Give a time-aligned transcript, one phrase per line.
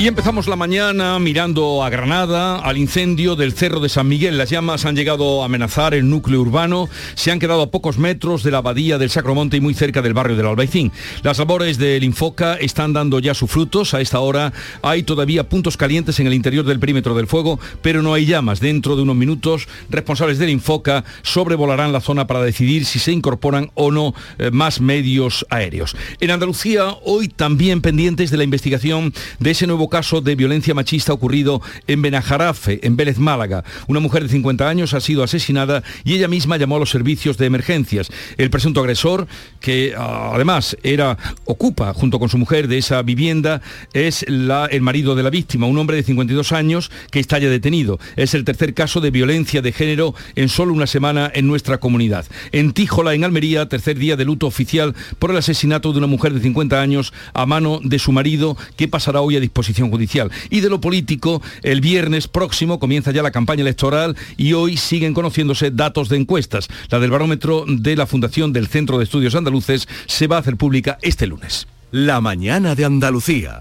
[0.00, 4.38] Y empezamos la mañana mirando a Granada, al incendio del Cerro de San Miguel.
[4.38, 8.44] Las llamas han llegado a amenazar el núcleo urbano, se han quedado a pocos metros
[8.44, 10.92] de la abadía del Sacromonte y muy cerca del barrio del Albaicín.
[11.24, 13.92] Las labores del Infoca están dando ya sus frutos.
[13.92, 14.52] A esta hora
[14.82, 18.60] hay todavía puntos calientes en el interior del perímetro del fuego, pero no hay llamas.
[18.60, 23.72] Dentro de unos minutos, responsables del Infoca sobrevolarán la zona para decidir si se incorporan
[23.74, 25.96] o no eh, más medios aéreos.
[26.20, 31.12] En Andalucía, hoy también pendientes de la investigación de ese nuevo caso de violencia machista
[31.12, 33.64] ocurrido en Benajarafe, en Vélez Málaga.
[33.86, 37.36] Una mujer de 50 años ha sido asesinada y ella misma llamó a los servicios
[37.38, 38.10] de emergencias.
[38.36, 39.26] El presunto agresor,
[39.60, 43.62] que ah, además era, ocupa junto con su mujer de esa vivienda,
[43.92, 47.98] es el marido de la víctima, un hombre de 52 años que está ya detenido.
[48.16, 52.26] Es el tercer caso de violencia de género en solo una semana en nuestra comunidad.
[52.52, 56.32] En Tíjola, en Almería, tercer día de luto oficial por el asesinato de una mujer
[56.34, 60.30] de 50 años a mano de su marido, que pasará hoy a disposición judicial.
[60.50, 65.14] Y de lo político, el viernes próximo comienza ya la campaña electoral y hoy siguen
[65.14, 66.68] conociéndose datos de encuestas.
[66.90, 70.56] La del barómetro de la Fundación del Centro de Estudios Andaluces se va a hacer
[70.56, 71.68] pública este lunes.
[71.90, 73.60] La mañana de Andalucía.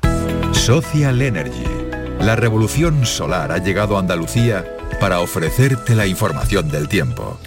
[0.52, 1.64] Social Energy.
[2.20, 4.66] La revolución solar ha llegado a Andalucía
[5.00, 7.40] para ofrecerte la información del tiempo.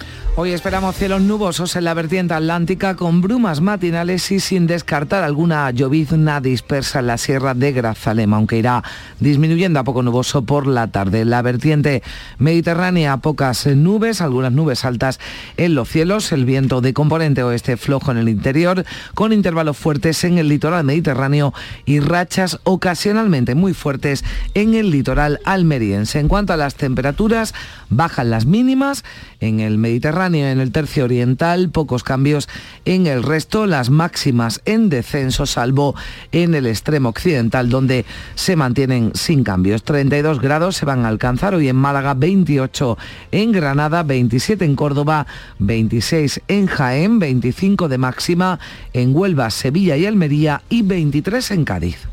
[0.43, 5.69] Hoy esperamos cielos nubosos en la vertiente atlántica con brumas matinales y sin descartar alguna
[5.69, 8.83] llovizna dispersa en la sierra de Grazalema, aunque irá
[9.19, 11.21] disminuyendo a poco nuboso por la tarde.
[11.21, 12.01] En la vertiente
[12.39, 15.19] mediterránea pocas nubes, algunas nubes altas
[15.57, 20.23] en los cielos, el viento de componente oeste flojo en el interior, con intervalos fuertes
[20.23, 21.53] en el litoral mediterráneo
[21.85, 24.23] y rachas ocasionalmente muy fuertes
[24.55, 26.17] en el litoral almeriense.
[26.17, 27.53] En cuanto a las temperaturas,
[27.91, 29.03] bajan las mínimas
[29.39, 32.49] en el Mediterráneo en el tercio oriental, pocos cambios
[32.85, 35.95] en el resto, las máximas en descenso, salvo
[36.31, 38.05] en el extremo occidental, donde
[38.35, 39.83] se mantienen sin cambios.
[39.83, 42.97] 32 grados se van a alcanzar hoy en Málaga, 28
[43.31, 45.27] en Granada, 27 en Córdoba,
[45.59, 48.59] 26 en Jaén, 25 de máxima
[48.93, 52.10] en Huelva, Sevilla y Almería y 23 en Cádiz.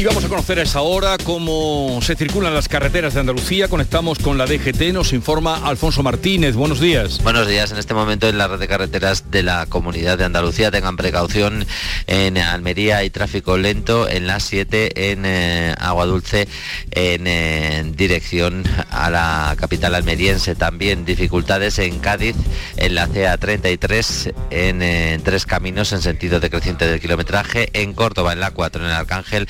[0.00, 3.68] Y vamos a conocer a esa hora cómo se circulan las carreteras de Andalucía.
[3.68, 6.54] Conectamos con la DGT, nos informa Alfonso Martínez.
[6.54, 7.22] Buenos días.
[7.22, 7.70] Buenos días.
[7.70, 11.66] En este momento en la red de carreteras de la Comunidad de Andalucía tengan precaución
[12.06, 16.48] en Almería hay tráfico lento en la 7 en eh, Agua Dulce
[16.92, 20.54] en, dirección a la capital almeriense.
[20.54, 22.36] También dificultades en Cádiz
[22.78, 27.68] en la CA33 en, en tres caminos en sentido decreciente del kilometraje.
[27.74, 29.46] En Córdoba en la 4 en el Arcángel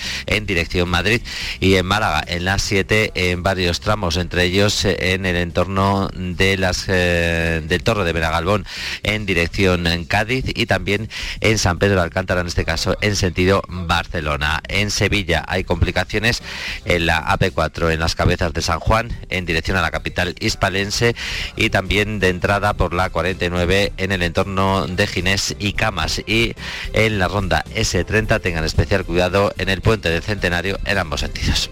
[0.47, 1.23] dirección Madrid
[1.61, 6.11] y en Málaga en las 7 en varios tramos, entre ellos eh, en el entorno
[6.15, 8.67] de las eh, del Torre de Benagalbón
[9.03, 11.09] en dirección en Cádiz y también
[11.41, 14.61] en San Pedro de Alcántara, en este caso en sentido Barcelona.
[14.69, 16.43] En Sevilla hay complicaciones
[16.84, 21.15] en la AP4 en las cabezas de San Juan en dirección a la capital hispalense
[21.57, 26.55] y también de entrada por la 49 en el entorno de Ginés y Camas y
[26.93, 31.70] en la ronda S30 tengan especial cuidado en el puente de centenario en ambos sentidos.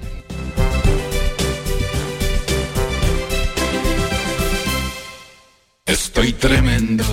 [5.87, 7.05] Estoy tremendo,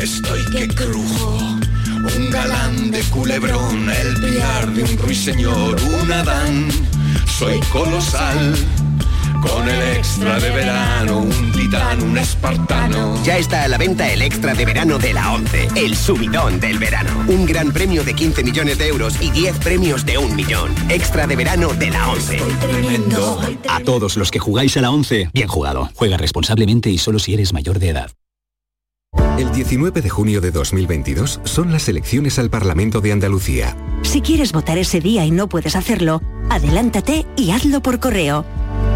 [0.00, 1.38] estoy que crujo.
[2.16, 6.68] Un galán de culebrón, el piar de un ruiseñor, un Adán.
[7.38, 8.54] Soy colosal
[9.40, 13.22] con el extra de verano, un titán, un espartano.
[13.24, 16.78] Ya está a la venta el extra de verano de la 11, el subidón del
[16.78, 17.10] verano.
[17.28, 20.74] Un gran premio de 15 millones de euros y 10 premios de un millón.
[20.88, 22.38] Extra de verano de la 11.
[23.68, 25.90] A todos los que jugáis a la 11, bien jugado.
[25.94, 28.10] Juega responsablemente y solo si eres mayor de edad.
[29.38, 33.76] El 19 de junio de 2022 son las elecciones al Parlamento de Andalucía.
[34.02, 36.20] Si quieres votar ese día y no puedes hacerlo,
[36.50, 38.44] adelántate y hazlo por correo.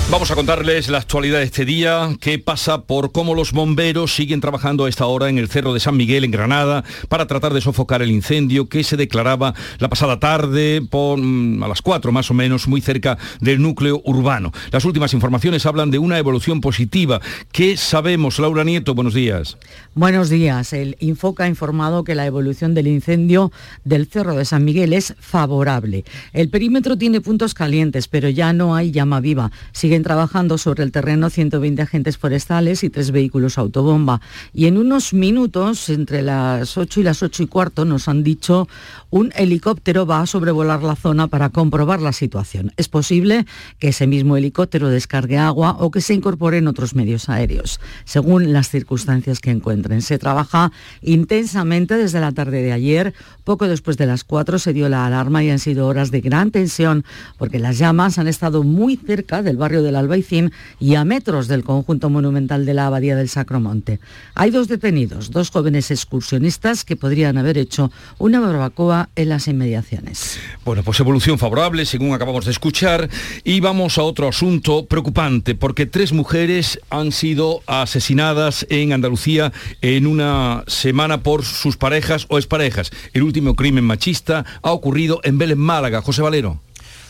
[0.09, 4.39] Vamos a contarles la actualidad de este día, qué pasa por cómo los bomberos siguen
[4.39, 7.59] trabajando a esta hora en el Cerro de San Miguel, en Granada, para tratar de
[7.59, 12.33] sofocar el incendio que se declaraba la pasada tarde, mm, a las 4 más o
[12.33, 14.53] menos, muy cerca del núcleo urbano.
[14.71, 17.19] Las últimas informaciones hablan de una evolución positiva.
[17.51, 18.95] ¿Qué sabemos, Laura Nieto?
[18.95, 19.57] Buenos días.
[19.93, 20.71] Buenos días.
[20.71, 23.51] El Infoca ha informado que la evolución del incendio
[23.83, 26.05] del Cerro de San Miguel es favorable.
[26.31, 29.51] El perímetro tiene puntos calientes, pero ya no hay llama viva.
[29.73, 34.21] Sigue trabajando sobre el terreno 120 agentes forestales y tres vehículos autobomba.
[34.53, 38.67] Y en unos minutos, entre las 8 y las 8 y cuarto, nos han dicho
[39.09, 42.73] un helicóptero va a sobrevolar la zona para comprobar la situación.
[42.77, 43.45] Es posible
[43.79, 48.53] que ese mismo helicóptero descargue agua o que se incorpore en otros medios aéreos, según
[48.53, 50.01] las circunstancias que encuentren.
[50.01, 50.71] Se trabaja
[51.01, 53.13] intensamente desde la tarde de ayer.
[53.43, 56.51] Poco después de las 4 se dio la alarma y han sido horas de gran
[56.51, 57.05] tensión
[57.37, 61.63] porque las llamas han estado muy cerca del barrio del Albaicín y a metros del
[61.63, 63.99] conjunto monumental de la Abadía del Sacromonte.
[64.35, 70.39] Hay dos detenidos, dos jóvenes excursionistas que podrían haber hecho una barbacoa en las inmediaciones.
[70.63, 73.09] Bueno, pues evolución favorable, según acabamos de escuchar.
[73.43, 79.51] Y vamos a otro asunto preocupante, porque tres mujeres han sido asesinadas en Andalucía
[79.81, 82.91] en una semana por sus parejas o exparejas.
[83.13, 86.01] El último crimen machista ha ocurrido en Vélez, Málaga.
[86.01, 86.59] José Valero.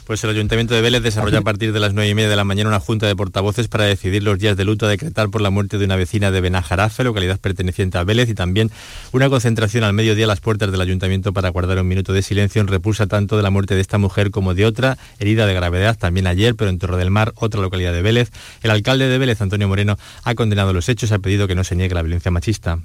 [0.07, 2.45] Pues el Ayuntamiento de Vélez desarrolla a partir de las nueve y media de la
[2.45, 5.49] mañana una junta de portavoces para decidir los días de luto a decretar por la
[5.49, 8.71] muerte de una vecina de Benajarafe, localidad perteneciente a Vélez, y también
[9.11, 12.61] una concentración al mediodía a las puertas del Ayuntamiento para guardar un minuto de silencio
[12.61, 15.97] en repulsa tanto de la muerte de esta mujer como de otra, herida de gravedad
[15.97, 18.31] también ayer, pero en Torre del Mar, otra localidad de Vélez.
[18.63, 21.65] El alcalde de Vélez, Antonio Moreno, ha condenado los hechos y ha pedido que no
[21.65, 22.79] se niegue la violencia machista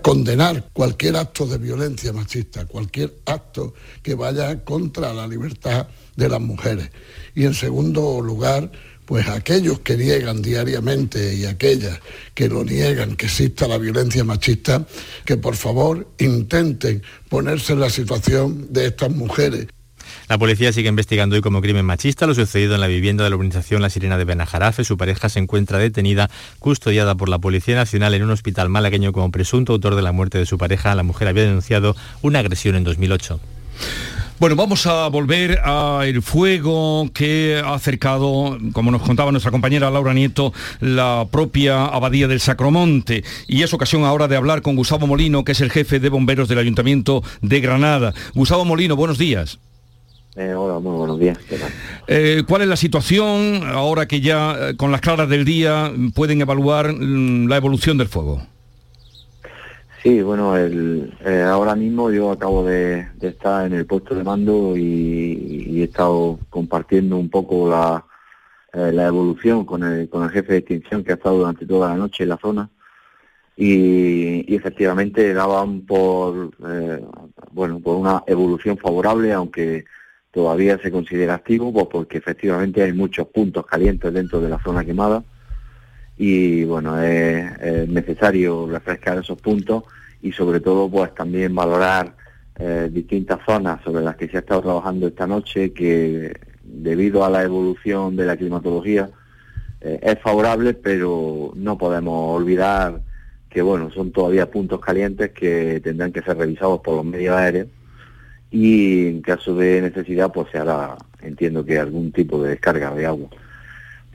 [0.00, 6.40] condenar cualquier acto de violencia machista, cualquier acto que vaya contra la libertad de las
[6.40, 6.90] mujeres.
[7.34, 8.70] Y en segundo lugar,
[9.06, 12.00] pues aquellos que niegan diariamente y aquellas
[12.34, 14.84] que lo niegan, que exista la violencia machista,
[15.24, 19.68] que por favor intenten ponerse en la situación de estas mujeres
[20.28, 23.36] la policía sigue investigando hoy como crimen machista lo sucedido en la vivienda de la
[23.36, 24.84] organización La Sirena de Benajarafe.
[24.84, 29.30] Su pareja se encuentra detenida, custodiada por la Policía Nacional en un hospital malagueño como
[29.30, 30.94] presunto autor de la muerte de su pareja.
[30.94, 33.40] La mujer había denunciado una agresión en 2008.
[34.40, 40.14] Bueno, vamos a volver al fuego que ha acercado, como nos contaba nuestra compañera Laura
[40.14, 43.24] Nieto, la propia abadía del Sacromonte.
[43.48, 46.48] Y es ocasión ahora de hablar con Gustavo Molino, que es el jefe de bomberos
[46.48, 48.14] del Ayuntamiento de Granada.
[48.32, 49.58] Gustavo Molino, buenos días.
[50.36, 51.36] Eh, hola, muy buenos días.
[52.06, 56.40] Eh, ¿Cuál es la situación ahora que ya eh, con las claras del día pueden
[56.40, 58.46] evaluar mm, la evolución del fuego?
[60.02, 61.12] Sí, bueno, el,
[61.44, 67.16] ahora mismo yo acabo de, estar en el puesto de mando y, he estado compartiendo
[67.16, 68.04] un poco la,
[68.72, 71.96] la evolución con el, con el jefe de extinción que ha estado durante toda la
[71.96, 72.70] noche en la zona.
[73.56, 76.50] Y, efectivamente daban por
[77.52, 79.84] bueno por una evolución favorable aunque
[80.30, 84.84] todavía se considera activo pues porque efectivamente hay muchos puntos calientes dentro de la zona
[84.84, 85.24] quemada
[86.18, 89.84] y bueno es, necesario refrescar esos puntos
[90.20, 92.14] y sobre todo pues también valorar
[92.58, 97.30] eh, distintas zonas sobre las que se ha estado trabajando esta noche que debido a
[97.30, 99.08] la evolución de la climatología
[99.80, 103.00] eh, es favorable pero no podemos olvidar
[103.48, 107.68] que bueno son todavía puntos calientes que tendrán que ser revisados por los medios aéreos
[108.50, 113.06] y en caso de necesidad pues se hará, entiendo que algún tipo de descarga de
[113.06, 113.28] agua.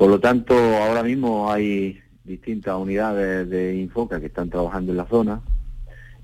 [0.04, 5.06] Por lo tanto, ahora mismo hay distintas unidades de Infoca que están trabajando en la
[5.06, 5.40] zona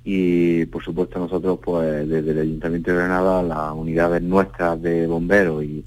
[0.03, 5.63] y por supuesto nosotros pues desde el Ayuntamiento de Granada, las unidades nuestras de bomberos
[5.63, 5.85] y,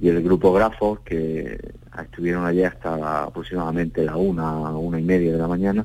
[0.00, 1.60] el grupo Grafos que
[2.02, 5.84] estuvieron allí hasta aproximadamente la una, una y media de la mañana,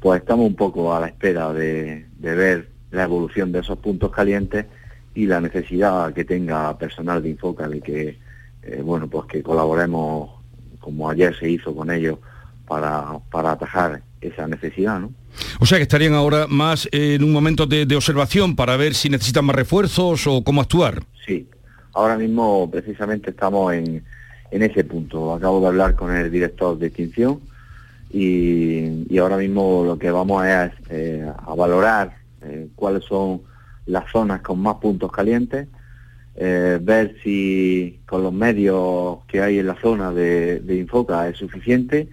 [0.00, 4.10] pues estamos un poco a la espera de, de ver la evolución de esos puntos
[4.10, 4.64] calientes
[5.14, 8.18] y la necesidad que tenga personal de Infoca de que,
[8.62, 10.35] eh, bueno, pues que colaboremos
[10.86, 12.16] como ayer se hizo con ellos
[12.68, 15.10] para, para atajar esa necesidad, ¿no?
[15.58, 19.44] O sea que estarían ahora más en un momento de, observación para ver si necesitan
[19.44, 21.02] más refuerzos o cómo actuar.
[21.26, 21.48] Sí,
[21.92, 24.04] ahora mismo precisamente estamos en,
[24.52, 25.34] en ese punto.
[25.34, 27.40] Acabo de hablar con el director de extinción
[28.10, 33.42] y, ahora mismo lo que vamos a, es eh, a valorar eh, cuáles son
[33.86, 35.66] las zonas con más puntos calientes,
[36.36, 42.08] eh, ver si con los medios que hay en la zona de, Infoca es suficiente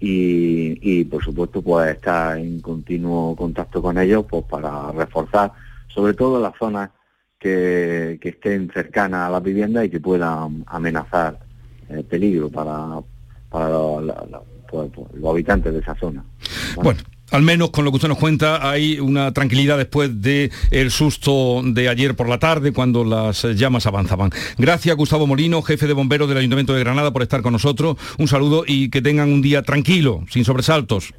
[0.00, 5.52] y, por supuesto pues estar en continuo contacto con ellos pues para reforzar
[5.86, 6.90] sobre todo las zonas
[7.38, 11.38] que, estén cercanas a la vivienda y que puedan amenazar
[11.88, 13.00] eh, peligro para,
[13.48, 13.78] para
[14.68, 16.24] pues, pues, los habitantes de esa zona.
[16.74, 17.00] Bueno,
[17.32, 21.62] al menos con lo que usted nos cuenta, hay una tranquilidad después del el susto
[21.64, 24.30] de ayer por la tarde cuando las llamas avanzaban.
[24.58, 27.96] Gracias Gustavo Molino, jefe de bomberos del Ayuntamiento de Granada, por estar con nosotros.
[28.18, 31.14] Un saludo y que tengan un día tranquilo, sin sobresaltos.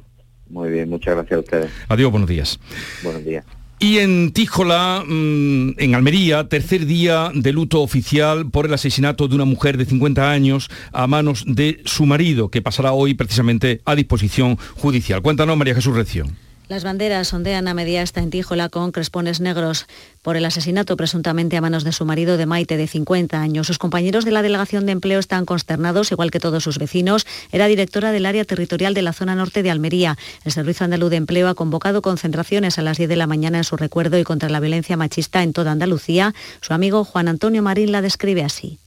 [0.48, 1.70] Muy bien, muchas gracias a ustedes.
[1.88, 2.60] Adiós, buenos días.
[3.02, 3.44] Buenos días.
[3.78, 9.34] Y en Tíjola, mm, en Almería, tercer día de luto oficial por el asesinato de
[9.34, 13.94] una mujer de 50 años a manos de su marido, que pasará hoy precisamente a
[13.94, 15.22] disposición judicial.
[15.22, 16.24] Cuéntanos, María Jesús Recio.
[16.66, 19.86] Las banderas ondean a media esta en Tíjola con crespones negros
[20.22, 23.66] por el asesinato presuntamente a manos de su marido de Maite de 50 años.
[23.66, 27.26] Sus compañeros de la Delegación de Empleo están consternados, igual que todos sus vecinos.
[27.52, 30.16] Era directora del área territorial de la zona norte de Almería.
[30.46, 33.64] El Servicio Andaluz de Empleo ha convocado concentraciones a las 10 de la mañana en
[33.64, 36.34] su recuerdo y contra la violencia machista en toda Andalucía.
[36.62, 38.78] Su amigo Juan Antonio Marín la describe así.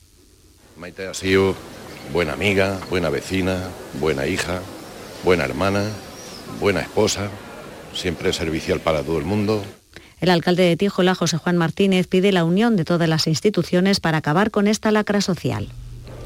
[0.78, 1.56] Maite ha sido
[2.12, 3.70] buena amiga, buena vecina,
[4.00, 4.62] buena hija,
[5.24, 5.84] buena hermana,
[6.60, 7.30] buena esposa
[7.94, 9.64] siempre servicial para todo el mundo.
[10.20, 14.18] El alcalde de Tíjola, José Juan Martínez, pide la unión de todas las instituciones para
[14.18, 15.68] acabar con esta lacra social.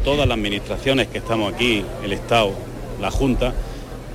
[0.05, 2.53] Todas las administraciones que estamos aquí, el Estado,
[3.01, 3.53] la Junta,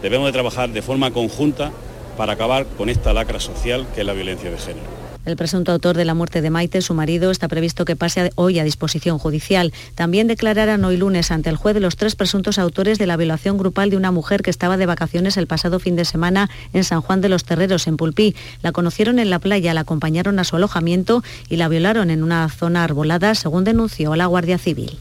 [0.02, 1.72] debemos de trabajar de forma conjunta
[2.16, 4.95] para acabar con esta lacra social que es la violencia de género.
[5.26, 8.60] El presunto autor de la muerte de Maite, su marido, está previsto que pase hoy
[8.60, 9.72] a disposición judicial.
[9.96, 13.90] También declararán hoy lunes ante el juez los tres presuntos autores de la violación grupal
[13.90, 17.20] de una mujer que estaba de vacaciones el pasado fin de semana en San Juan
[17.20, 18.36] de los Terreros, en Pulpí.
[18.62, 22.48] La conocieron en la playa, la acompañaron a su alojamiento y la violaron en una
[22.48, 24.96] zona arbolada, según denunció la Guardia Civil.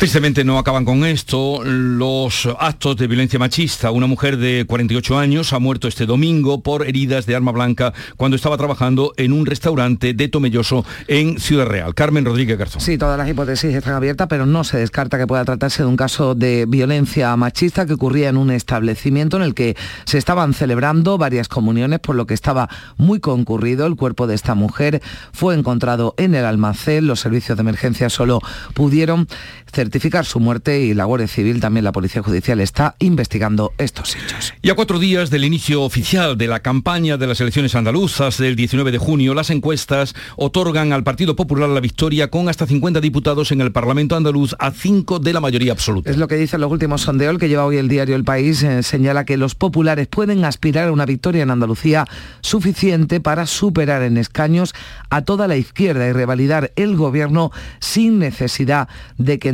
[0.00, 3.90] Tristemente no acaban con esto los actos de violencia machista.
[3.90, 8.34] Una mujer de 48 años ha muerto este domingo por heridas de arma blanca cuando
[8.34, 11.94] estaba trabajando en un restaurante de Tomelloso en Ciudad Real.
[11.94, 12.80] Carmen Rodríguez Garzón.
[12.80, 15.98] Sí, todas las hipótesis están abiertas, pero no se descarta que pueda tratarse de un
[15.98, 19.76] caso de violencia machista que ocurría en un establecimiento en el que
[20.06, 23.84] se estaban celebrando varias comuniones, por lo que estaba muy concurrido.
[23.84, 25.02] El cuerpo de esta mujer
[25.34, 27.06] fue encontrado en el almacén.
[27.06, 28.40] Los servicios de emergencia solo
[28.72, 29.28] pudieron
[29.70, 29.89] certificar
[30.24, 34.54] su muerte y la Guardia Civil, también la Policía Judicial, está investigando estos hechos.
[34.62, 38.56] Y a cuatro días del inicio oficial de la campaña de las elecciones andaluzas del
[38.56, 43.52] 19 de junio, las encuestas otorgan al Partido Popular la victoria con hasta 50 diputados
[43.52, 46.10] en el Parlamento andaluz a cinco de la mayoría absoluta.
[46.10, 48.82] Es lo que dice los últimos sondeos, que lleva hoy el diario El País, eh,
[48.82, 52.06] señala que los populares pueden aspirar a una victoria en Andalucía
[52.40, 54.74] suficiente para superar en escaños
[55.10, 59.48] a toda la izquierda y revalidar el gobierno sin necesidad de que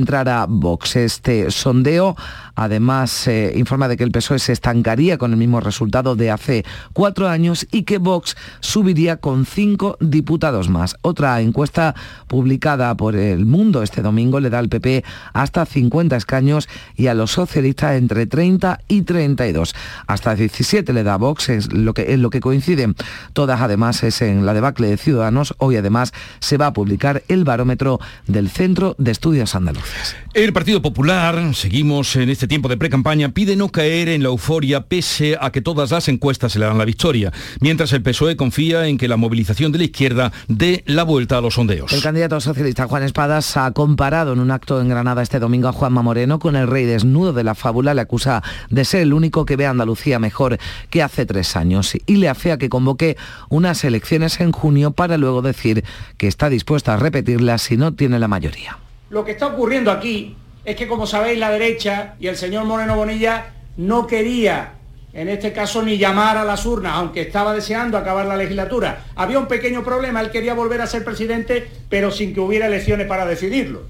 [0.48, 0.96] Vox.
[0.96, 2.16] Este sondeo
[2.56, 6.64] además eh, informa de que el PSOE se estancaría con el mismo resultado de hace
[6.92, 10.96] cuatro años y que Vox subiría con cinco diputados más.
[11.02, 11.94] Otra encuesta
[12.26, 17.14] publicada por El Mundo este domingo le da al PP hasta 50 escaños y a
[17.14, 19.74] los socialistas entre 30 y 32.
[20.06, 22.94] Hasta 17 le da Vox, es lo que, es lo que coinciden.
[23.32, 25.54] Todas además es en la debacle de Ciudadanos.
[25.58, 30.16] Hoy además se va a publicar el barómetro del Centro de Estudios Andaluces.
[30.34, 34.82] El Partido Popular, seguimos en este tiempo de pre-campaña, pide no caer en la euforia
[34.82, 38.86] pese a que todas las encuestas se le dan la victoria, mientras el PSOE confía
[38.86, 41.92] en que la movilización de la izquierda dé la vuelta a los sondeos.
[41.92, 45.72] El candidato socialista Juan Espadas ha comparado en un acto en Granada este domingo a
[45.72, 49.44] Juanma Moreno con el rey desnudo de la fábula, le acusa de ser el único
[49.44, 53.16] que ve a Andalucía mejor que hace tres años y le afea que convoque
[53.48, 55.82] unas elecciones en junio para luego decir
[56.16, 58.78] que está dispuesta a repetirlas si no tiene la mayoría.
[59.10, 60.36] Lo que está ocurriendo aquí
[60.66, 64.72] es que, como sabéis, la derecha y el señor Moreno Bonilla no quería,
[65.12, 69.04] en este caso, ni llamar a las urnas, aunque estaba deseando acabar la legislatura.
[69.14, 73.06] Había un pequeño problema, él quería volver a ser presidente, pero sin que hubiera elecciones
[73.06, 73.84] para decidirlo.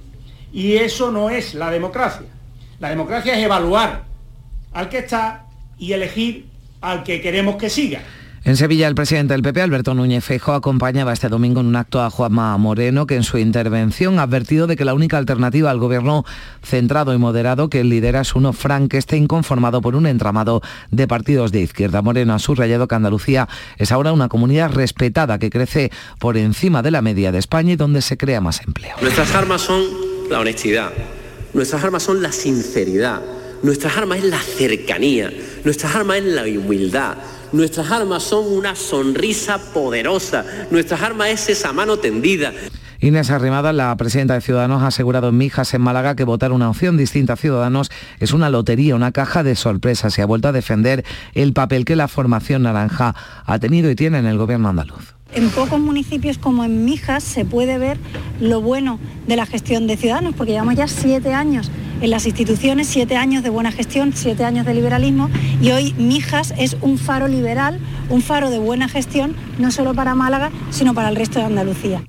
[0.52, 2.26] Y eso no es la democracia.
[2.78, 4.04] La democracia es evaluar
[4.74, 5.46] al que está
[5.78, 6.44] y elegir
[6.82, 8.02] al que queremos que siga.
[8.46, 12.00] En Sevilla, el presidente del PP, Alberto Núñez Feijóo, acompañaba este domingo en un acto
[12.00, 15.80] a Juanma Moreno, que en su intervención ha advertido de que la única alternativa al
[15.80, 16.24] gobierno
[16.62, 20.62] centrado y moderado que lidera es uno frankenstein conformado por un entramado
[20.92, 22.02] de partidos de izquierda.
[22.02, 23.48] Moreno ha subrayado que Andalucía
[23.78, 27.76] es ahora una comunidad respetada que crece por encima de la media de España y
[27.76, 28.94] donde se crea más empleo.
[29.02, 29.82] Nuestras armas son
[30.30, 30.92] la honestidad,
[31.52, 33.22] nuestras armas son la sinceridad
[33.62, 35.32] Nuestras armas es la cercanía,
[35.64, 37.16] nuestras armas es la humildad,
[37.56, 42.52] nuestras armas son una sonrisa poderosa, nuestras armas es esa mano tendida.
[43.00, 46.70] Inés Arrimada, la presidenta de Ciudadanos, ha asegurado en Mijas, en Málaga, que votar una
[46.70, 50.52] opción distinta a Ciudadanos es una lotería, una caja de sorpresas y ha vuelto a
[50.52, 55.14] defender el papel que la formación naranja ha tenido y tiene en el gobierno andaluz.
[55.34, 57.98] En pocos municipios como en Mijas se puede ver
[58.40, 62.86] lo bueno de la gestión de Ciudadanos, porque llevamos ya siete años en las instituciones,
[62.86, 65.28] siete años de buena gestión, siete años de liberalismo
[65.60, 70.14] y hoy Mijas es un faro liberal, un faro de buena gestión, no solo para
[70.14, 72.02] Málaga, sino para el resto de Andalucía.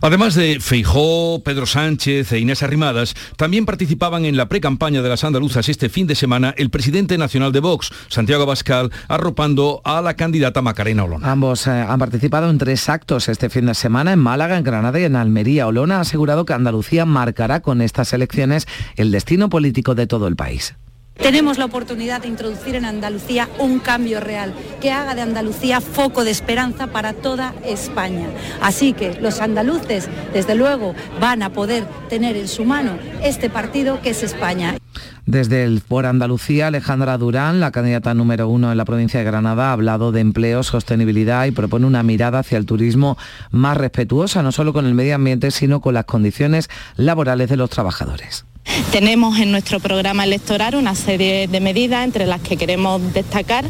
[0.00, 5.24] Además de Feijó, Pedro Sánchez e Inés Arrimadas, también participaban en la pre-campaña de las
[5.24, 10.14] andaluzas este fin de semana el presidente nacional de Vox, Santiago Abascal, arropando a la
[10.14, 11.30] candidata Macarena Olona.
[11.30, 15.00] Ambos eh, han participado en tres actos este fin de semana en Málaga, en Granada
[15.00, 15.66] y en Almería.
[15.66, 20.36] Olona ha asegurado que Andalucía marcará con estas elecciones el destino político de todo el
[20.36, 20.74] país.
[21.16, 26.24] Tenemos la oportunidad de introducir en Andalucía un cambio real que haga de Andalucía foco
[26.24, 28.28] de esperanza para toda España.
[28.60, 34.00] Así que los andaluces, desde luego, van a poder tener en su mano este partido
[34.02, 34.76] que es España.
[35.24, 39.70] Desde el Por Andalucía, Alejandra Durán, la candidata número uno en la provincia de Granada,
[39.70, 43.18] ha hablado de empleo, sostenibilidad y propone una mirada hacia el turismo
[43.50, 47.70] más respetuosa, no solo con el medio ambiente, sino con las condiciones laborales de los
[47.70, 48.44] trabajadores.
[48.90, 53.64] Tenemos en nuestro programa electoral una serie de medidas entre las que queremos destacar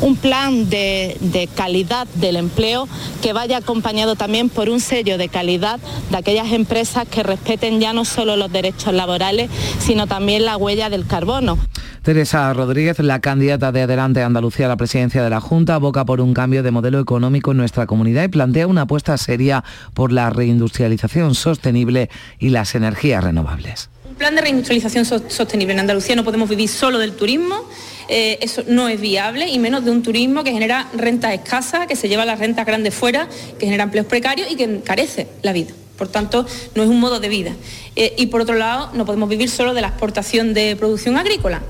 [0.00, 2.88] un plan de, calidad del empleo
[3.22, 5.78] que vaya acompañado también por un sello de calidad
[6.10, 10.90] de aquellas empresas que respeten ya no solo los derechos laborales, sino también la huella
[10.90, 11.58] del carbono.
[12.02, 16.20] Teresa Rodríguez, la candidata de Adelante Andalucía a la presidencia de la Junta, aboca por
[16.20, 19.62] un cambio de modelo económico en nuestra comunidad y plantea una apuesta seria
[19.94, 23.91] por la reindustrialización sostenible y las energías renovables
[24.22, 27.68] plan de reindustrialización sostenible en Andalucía no podemos vivir solo del turismo,
[28.08, 31.96] eh, eso no es viable y menos de un turismo que genera rentas escasas, que
[31.96, 35.72] se lleva las rentas grandes fuera, que genera empleos precarios y que encarece la vida.
[35.98, 37.56] Por tanto, no es un modo de vida.
[37.96, 41.60] Eh, y por otro lado, no podemos vivir solo de la exportación de producción agrícola.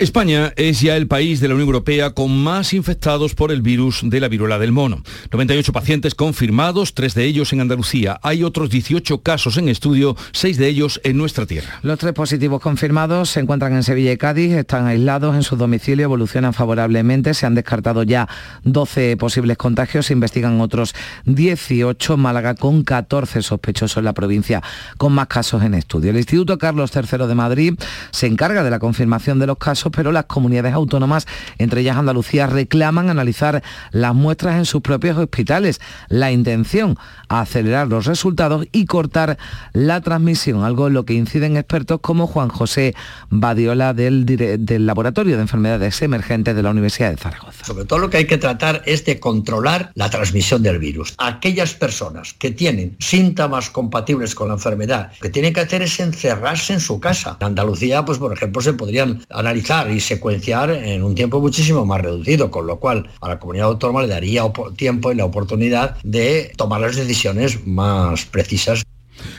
[0.00, 4.00] España es ya el país de la Unión Europea con más infectados por el virus
[4.02, 5.04] de la viruela del mono.
[5.30, 8.18] 98 pacientes confirmados, tres de ellos en Andalucía.
[8.24, 11.78] Hay otros 18 casos en estudio, seis de ellos en nuestra tierra.
[11.82, 16.02] Los tres positivos confirmados se encuentran en Sevilla y Cádiz, están aislados en su domicilio,
[16.02, 18.28] evolucionan favorablemente, se han descartado ya
[18.64, 20.92] 12 posibles contagios, se investigan otros
[21.26, 24.60] 18, Málaga con 14 sospechosos en la provincia
[24.98, 26.10] con más casos en estudio.
[26.10, 27.74] El Instituto Carlos III de Madrid
[28.10, 31.26] se encarga de la confirmación de los casos pero las comunidades autónomas,
[31.58, 35.80] entre ellas Andalucía, reclaman analizar las muestras en sus propios hospitales.
[36.08, 36.96] La intención,
[37.28, 39.38] acelerar los resultados y cortar
[39.72, 42.94] la transmisión, algo en lo que inciden expertos como Juan José
[43.30, 47.64] Badiola del, del Laboratorio de Enfermedades Emergentes de la Universidad de Zaragoza.
[47.64, 51.14] Sobre todo lo que hay que tratar es de controlar la transmisión del virus.
[51.18, 55.98] Aquellas personas que tienen síntomas compatibles con la enfermedad, lo que tienen que hacer es
[56.00, 57.36] encerrarse en su casa.
[57.40, 62.00] En Andalucía, pues por ejemplo, se podrían analizar y secuenciar en un tiempo muchísimo más
[62.00, 64.42] reducido, con lo cual a la comunidad autónoma le daría
[64.76, 68.82] tiempo y la oportunidad de tomar las decisiones más precisas.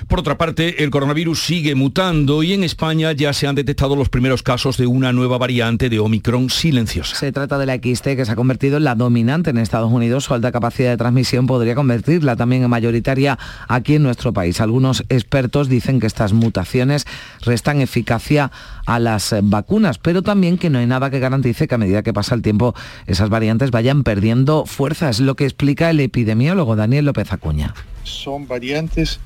[0.08, 4.10] Por otra parte, el coronavirus sigue mutando y en España ya se han detectado los
[4.10, 7.16] primeros casos de una nueva variante de Omicron silenciosa.
[7.16, 10.26] Se trata de la XT que se ha convertido en la dominante en Estados Unidos.
[10.26, 14.62] Su alta capacidad de transmisión podría convertirla también en mayoritaria aquí en nuestro país.
[14.62, 17.06] Algunos expertos dicen que estas mutaciones
[17.42, 18.52] restan eficacia
[18.86, 22.14] a las vacunas, pero también que no hay nada que garantice que a medida que
[22.14, 22.76] pasa el tiempo
[23.08, 25.10] esas variantes vayan perdiendo fuerza.
[25.10, 27.74] Es lo que explica el epidemiólogo Daniel López Acuña.
[28.04, 29.20] Son variantes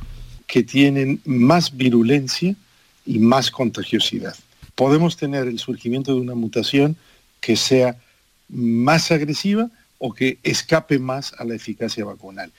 [0.49, 2.55] que tienen más virulencia
[3.05, 4.35] y más contagiosidad.
[4.73, 6.97] Podemos tener el surgimiento de una mutación
[7.39, 7.97] que sea
[8.49, 12.51] más agresiva o que escape más a la eficacia vacunal.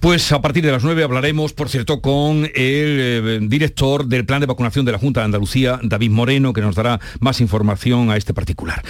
[0.00, 4.40] Pues a partir de las 9 hablaremos, por cierto, con el eh, director del plan
[4.40, 8.16] de vacunación de la Junta de Andalucía, David Moreno, que nos dará más información a
[8.16, 8.82] este particular.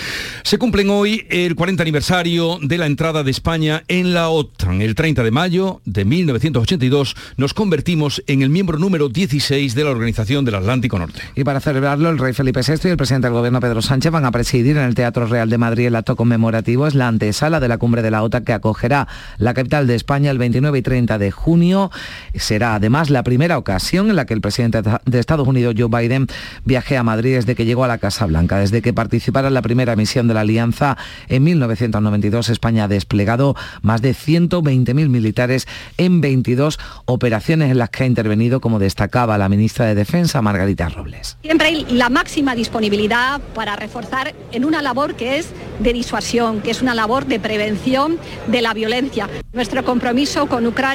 [0.44, 4.83] Se cumplen hoy el 40 aniversario de la entrada de España en la OTAN.
[4.83, 9.90] El 30 de mayo de 1982 nos convertimos en el miembro número 16 de la
[9.90, 11.23] Organización del Atlántico Norte.
[11.35, 14.27] Y para celebrarlo, el rey Felipe VI y el presidente del gobierno Pedro Sánchez van
[14.27, 16.87] a presidir en el Teatro Real de Madrid el acto conmemorativo.
[16.87, 20.31] Es la antesala de la cumbre de la OTAN que acogerá la capital de España
[20.31, 21.91] el 29 y 30 30 de junio.
[22.35, 26.27] Será además la primera ocasión en la que el presidente de Estados Unidos, Joe Biden,
[26.65, 28.59] viaje a Madrid desde que llegó a la Casa Blanca.
[28.59, 33.57] Desde que participara en la primera misión de la Alianza en 1992, España ha desplegado
[33.83, 39.49] más de 120.000 militares en 22 operaciones en las que ha intervenido, como destacaba la
[39.49, 41.39] ministra de Defensa, Margarita Robles.
[41.43, 46.71] Siempre hay la máxima disponibilidad para reforzar en una labor que es de disuasión, que
[46.71, 49.29] es una labor de prevención de la violencia.
[49.53, 50.89] Nuestro compromiso con Ucrania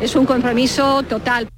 [0.00, 1.48] es un compromiso total.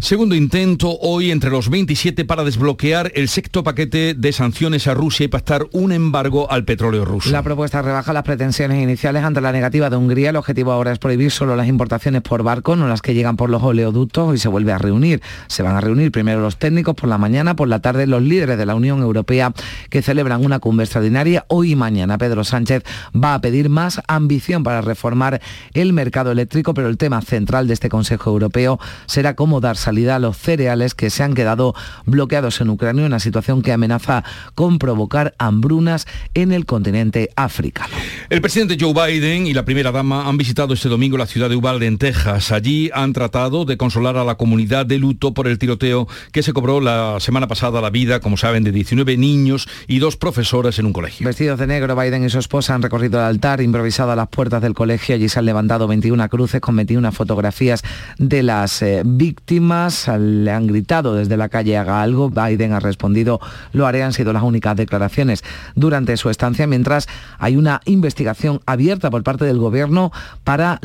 [0.00, 5.24] Segundo intento hoy entre los 27 para desbloquear el sexto paquete de sanciones a Rusia
[5.24, 7.30] y pactar un embargo al petróleo ruso.
[7.30, 10.30] La propuesta rebaja las pretensiones iniciales ante la negativa de Hungría.
[10.30, 13.50] El objetivo ahora es prohibir solo las importaciones por barco, no las que llegan por
[13.50, 15.20] los oleoductos y se vuelve a reunir.
[15.48, 18.56] Se van a reunir primero los técnicos por la mañana, por la tarde los líderes
[18.56, 19.52] de la Unión Europea
[19.90, 21.44] que celebran una cumbre extraordinaria.
[21.48, 22.84] Hoy y mañana Pedro Sánchez
[23.14, 25.42] va a pedir más ambición para reformar
[25.74, 30.18] el mercado eléctrico, pero el tema central de este Consejo Europeo será cómo dar a
[30.18, 31.74] los cereales que se han quedado
[32.06, 34.22] bloqueados en Ucrania, una situación que amenaza
[34.54, 37.92] con provocar hambrunas en el continente africano.
[38.28, 41.56] El presidente Joe Biden y la primera dama han visitado este domingo la ciudad de
[41.56, 42.52] Uvalde, en Texas.
[42.52, 46.52] Allí han tratado de consolar a la comunidad de luto por el tiroteo que se
[46.52, 50.86] cobró la semana pasada la vida, como saben, de 19 niños y dos profesoras en
[50.86, 51.26] un colegio.
[51.26, 54.62] Vestidos de negro, Biden y su esposa han recorrido el altar, improvisado a las puertas
[54.62, 55.16] del colegio.
[55.16, 57.82] Allí se han levantado 21 cruces con 21 fotografías
[58.18, 63.40] de las eh, víctimas le han gritado desde la calle haga algo, Biden ha respondido
[63.72, 65.42] lo haré, han sido las únicas declaraciones
[65.74, 70.12] durante su estancia, mientras hay una investigación abierta por parte del gobierno
[70.44, 70.80] para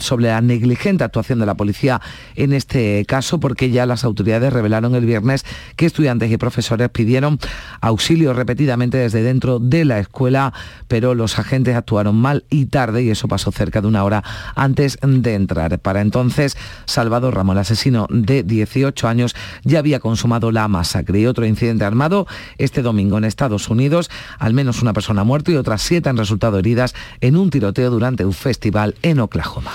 [0.00, 2.00] sobre la negligente actuación de la policía
[2.36, 5.44] en este caso, porque ya las autoridades revelaron el viernes
[5.76, 7.38] que estudiantes y profesores pidieron
[7.80, 10.52] auxilio repetidamente desde dentro de la escuela,
[10.88, 14.24] pero los agentes actuaron mal y tarde y eso pasó cerca de una hora
[14.54, 15.78] antes de entrar.
[15.78, 21.20] Para entonces, Salvador el asesino de 18 años, ya había consumado la masacre.
[21.20, 22.26] Y otro incidente armado
[22.58, 26.58] este domingo en Estados Unidos, al menos una persona muerta y otras siete han resultado
[26.58, 29.72] heridas en un tiroteo durante un festival en Oklahoma.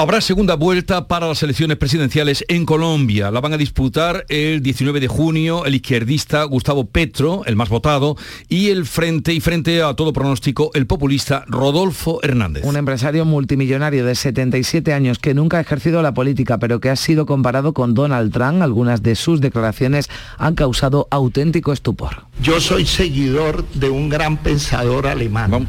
[0.00, 3.32] Habrá segunda vuelta para las elecciones presidenciales en Colombia.
[3.32, 8.16] La van a disputar el 19 de junio el izquierdista Gustavo Petro, el más votado,
[8.48, 12.62] y el frente y frente a todo pronóstico el populista Rodolfo Hernández.
[12.64, 16.96] Un empresario multimillonario de 77 años que nunca ha ejercido la política, pero que ha
[16.96, 18.62] sido comparado con Donald Trump.
[18.62, 22.22] Algunas de sus declaraciones han causado auténtico estupor.
[22.40, 25.66] Yo soy seguidor de un gran pensador alemán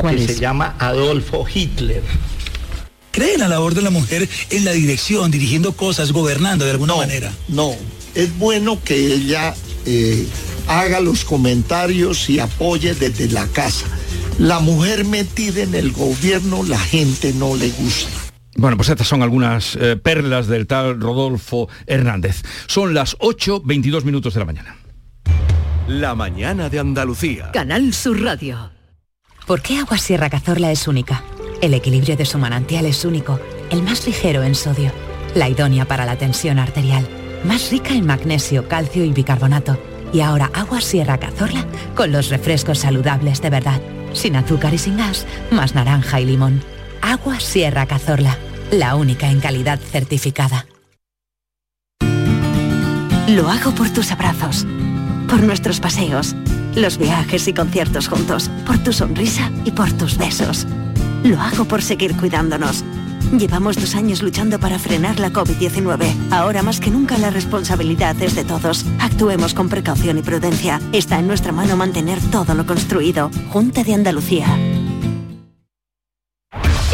[0.00, 2.04] que se llama Adolfo Hitler
[3.18, 6.94] cree en la labor de la mujer en la dirección, dirigiendo cosas, gobernando de alguna
[6.94, 7.32] manera.
[7.48, 7.74] No,
[8.14, 10.24] es bueno que ella eh,
[10.68, 13.86] haga los comentarios y apoye desde la casa.
[14.38, 18.08] La mujer metida en el gobierno, la gente no le gusta.
[18.54, 22.42] Bueno, pues estas son algunas eh, perlas del tal Rodolfo Hernández.
[22.68, 24.76] Son las 8.22 minutos de la mañana.
[25.88, 27.50] La mañana de Andalucía.
[27.52, 28.70] Canal Sur Radio.
[29.44, 31.24] ¿Por qué Agua Sierra Cazorla es única?
[31.60, 33.40] El equilibrio de su manantial es único,
[33.70, 34.92] el más ligero en sodio,
[35.34, 37.06] la idónea para la tensión arterial,
[37.44, 39.76] más rica en magnesio, calcio y bicarbonato.
[40.12, 41.66] Y ahora agua Sierra Cazorla
[41.96, 43.80] con los refrescos saludables de verdad,
[44.12, 46.62] sin azúcar y sin gas, más naranja y limón.
[47.02, 48.38] Agua Sierra Cazorla,
[48.70, 50.66] la única en calidad certificada.
[53.26, 54.64] Lo hago por tus abrazos,
[55.28, 56.34] por nuestros paseos,
[56.76, 60.66] los viajes y conciertos juntos, por tu sonrisa y por tus besos.
[61.28, 62.82] Lo hago por seguir cuidándonos.
[63.38, 66.30] Llevamos dos años luchando para frenar la COVID-19.
[66.30, 68.86] Ahora más que nunca la responsabilidad es de todos.
[68.98, 70.80] Actuemos con precaución y prudencia.
[70.90, 73.30] Está en nuestra mano mantener todo lo construido.
[73.50, 74.46] Junta de Andalucía.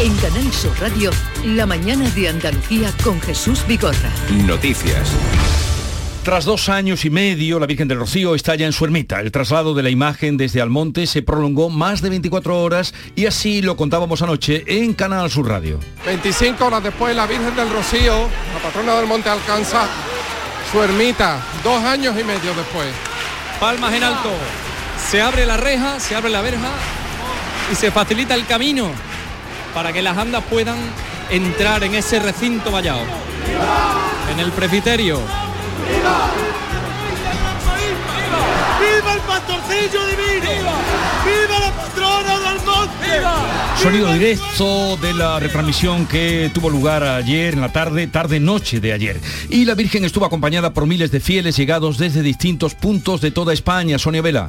[0.01, 1.11] En Canal Sur Radio,
[1.45, 4.11] la mañana de Andalucía con Jesús Vigorra.
[4.45, 5.09] Noticias.
[6.25, 9.19] Tras dos años y medio, la Virgen del Rocío está ya en su ermita.
[9.19, 13.61] El traslado de la imagen desde Almonte se prolongó más de 24 horas y así
[13.61, 15.79] lo contábamos anoche en Canal Sur Radio.
[16.03, 19.87] 25 horas después, la Virgen del Rocío, la patrona del Monte, alcanza
[20.71, 22.87] su ermita, dos años y medio después.
[23.59, 24.31] Palmas en alto.
[25.07, 26.71] Se abre la reja, se abre la verja
[27.71, 28.89] y se facilita el camino
[29.75, 30.77] para que las andas puedan
[31.29, 33.03] entrar en ese recinto vallado.
[34.33, 35.19] En el presbiterio
[35.87, 36.31] ¡Viva!
[38.79, 40.51] ¡Viva el pastorcillo divino!
[41.25, 43.81] ¡Viva la patrona del monte!
[43.81, 49.19] Sonido directo de la retransmisión que tuvo lugar ayer en la tarde, tarde-noche de ayer.
[49.49, 53.53] Y la Virgen estuvo acompañada por miles de fieles llegados desde distintos puntos de toda
[53.53, 53.99] España.
[53.99, 54.47] Sonia Vela.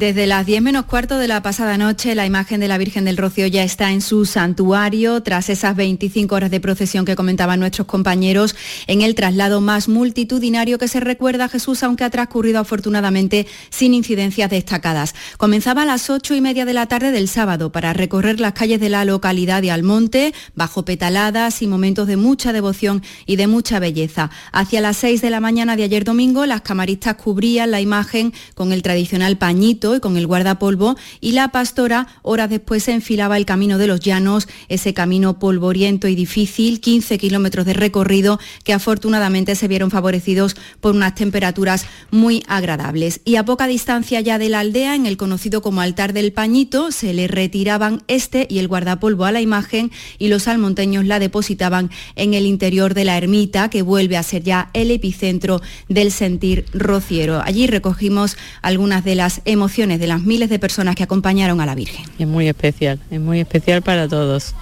[0.00, 3.18] Desde las 10 menos cuarto de la pasada noche, la imagen de la Virgen del
[3.18, 7.86] Rocío ya está en su santuario, tras esas 25 horas de procesión que comentaban nuestros
[7.86, 13.46] compañeros, en el traslado más multitudinario que se recuerda a Jesús, aunque ha transcurrido afortunadamente
[13.68, 15.14] sin incidencias destacadas.
[15.36, 18.80] Comenzaba a las 8 y media de la tarde del sábado para recorrer las calles
[18.80, 23.78] de la localidad de Almonte, bajo petaladas y momentos de mucha devoción y de mucha
[23.80, 24.30] belleza.
[24.50, 28.72] Hacia las 6 de la mañana de ayer domingo, las camaristas cubrían la imagen con
[28.72, 33.46] el tradicional pañito y con el guardapolvo y la pastora horas después se enfilaba el
[33.46, 39.54] camino de los llanos, ese camino polvoriento y difícil, 15 kilómetros de recorrido que afortunadamente
[39.54, 43.20] se vieron favorecidos por unas temperaturas muy agradables.
[43.24, 46.92] Y a poca distancia ya de la aldea, en el conocido como altar del pañito,
[46.92, 51.90] se le retiraban este y el guardapolvo a la imagen y los almonteños la depositaban
[52.16, 56.66] en el interior de la ermita, que vuelve a ser ya el epicentro del sentir
[56.72, 57.40] rociero.
[57.44, 61.76] Allí recogimos algunas de las emociones de las miles de personas que acompañaron a la
[61.76, 62.04] Virgen.
[62.18, 64.54] Es muy especial, es muy especial para todos.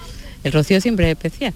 [0.43, 1.53] El rocío siempre es especial.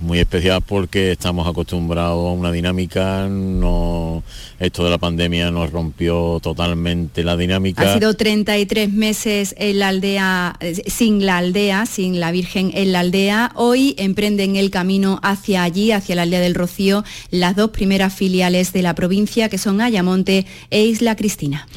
[0.00, 4.24] Muy especial porque estamos acostumbrados a una dinámica, no,
[4.58, 7.92] esto de la pandemia nos rompió totalmente la dinámica.
[7.92, 13.00] Ha sido 33 meses en la aldea, sin la aldea, sin la Virgen en la
[13.00, 13.52] aldea.
[13.54, 18.72] Hoy emprenden el camino hacia allí, hacia la aldea del Rocío, las dos primeras filiales
[18.72, 21.68] de la provincia, que son Ayamonte e Isla Cristina.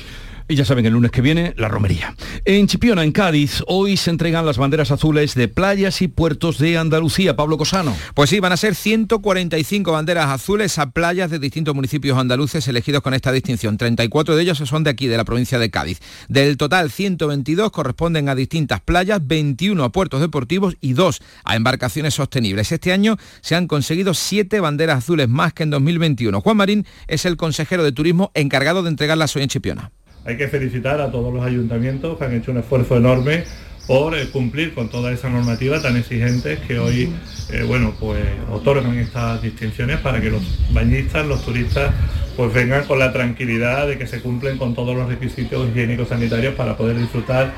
[0.50, 2.16] Y ya saben, el lunes que viene, la romería.
[2.46, 6.78] En Chipiona, en Cádiz, hoy se entregan las banderas azules de playas y puertos de
[6.78, 7.36] Andalucía.
[7.36, 7.94] Pablo Cosano.
[8.14, 13.02] Pues sí, van a ser 145 banderas azules a playas de distintos municipios andaluces elegidos
[13.02, 13.78] con esta distinción.
[13.78, 16.00] 34 de ellos son de aquí, de la provincia de Cádiz.
[16.30, 22.14] Del total, 122 corresponden a distintas playas, 21 a puertos deportivos y 2 a embarcaciones
[22.14, 22.72] sostenibles.
[22.72, 26.40] Este año se han conseguido 7 banderas azules más que en 2021.
[26.40, 29.92] Juan Marín es el consejero de turismo encargado de entregarlas hoy en Chipiona.
[30.28, 33.46] Hay que felicitar a todos los ayuntamientos que han hecho un esfuerzo enorme
[33.88, 37.16] por eh, cumplir con toda esa normativa tan exigente que hoy
[37.50, 40.42] eh, bueno, pues, otorgan estas distinciones para que los
[40.74, 41.94] bañistas, los turistas,
[42.36, 46.56] pues vengan con la tranquilidad de que se cumplen con todos los requisitos higiénicos sanitarios
[46.56, 47.54] para poder disfrutar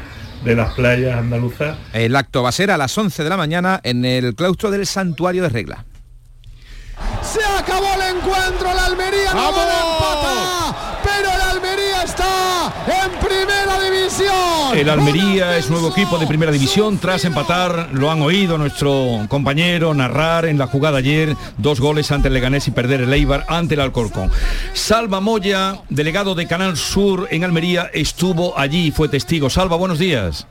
[0.45, 1.75] de las playas andaluzas.
[1.91, 4.85] El acto va a ser a las 11 de la mañana en el claustro del
[4.85, 5.85] Santuario de Regla.
[7.23, 9.51] Se acabó el encuentro, la Almería no
[11.03, 13.79] pero el Almería está en primera
[14.19, 14.77] división.
[14.77, 19.93] El Almería es nuevo equipo de primera división tras empatar, lo han oído nuestro compañero
[19.93, 23.75] narrar en la jugada ayer, dos goles ante el Leganés y perder el Eibar ante
[23.75, 24.31] el Alcorcón.
[24.73, 29.49] Salva Moya, delegado de Canal Sur en Almería, estuvo allí, fue testigo.
[29.49, 30.47] Salva, buenos días.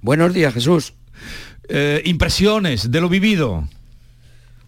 [0.00, 0.94] Buenos días, Jesús.
[1.68, 3.68] Eh, impresiones de lo vivido.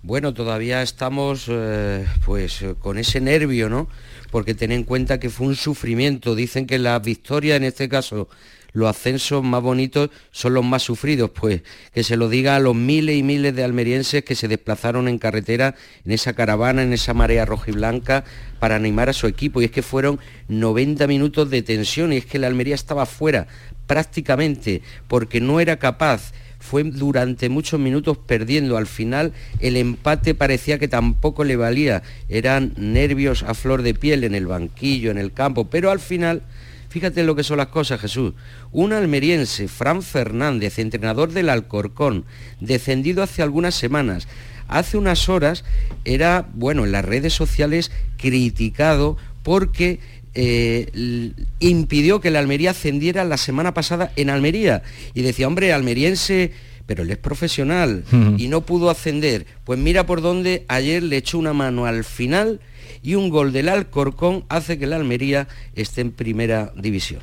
[0.02, 3.88] Bueno, todavía estamos eh, pues con ese nervio, ¿no?
[4.32, 6.34] Porque ten en cuenta que fue un sufrimiento.
[6.34, 8.28] Dicen que la victoria, en este caso,
[8.72, 12.74] los ascensos más bonitos son los más sufridos, pues que se lo diga a los
[12.74, 17.12] miles y miles de almerienses que se desplazaron en carretera, en esa caravana, en esa
[17.12, 18.24] marea roja y blanca,
[18.58, 19.60] para animar a su equipo.
[19.60, 20.18] Y es que fueron
[20.48, 23.46] 90 minutos de tensión y es que la Almería estaba fuera
[23.86, 28.76] prácticamente porque no era capaz fue durante muchos minutos perdiendo.
[28.76, 32.02] Al final el empate parecía que tampoco le valía.
[32.28, 36.42] Eran nervios a flor de piel en el banquillo, en el campo, pero al final...
[36.88, 38.34] Fíjate lo que son las cosas, Jesús.
[38.70, 42.26] Un almeriense, Fran Fernández, entrenador del Alcorcón,
[42.60, 44.28] descendido hace algunas semanas,
[44.68, 45.64] hace unas horas
[46.04, 50.00] era, bueno, en las redes sociales criticado porque
[50.34, 54.82] eh, impidió que la Almería ascendiera la semana pasada en Almería.
[55.14, 56.52] Y decía, hombre, almeriense,
[56.86, 58.04] pero él es profesional
[58.36, 59.46] y no pudo ascender.
[59.64, 62.60] Pues mira por dónde ayer le echó una mano al final
[63.02, 67.22] y un gol del Alcorcón hace que la Almería esté en primera división.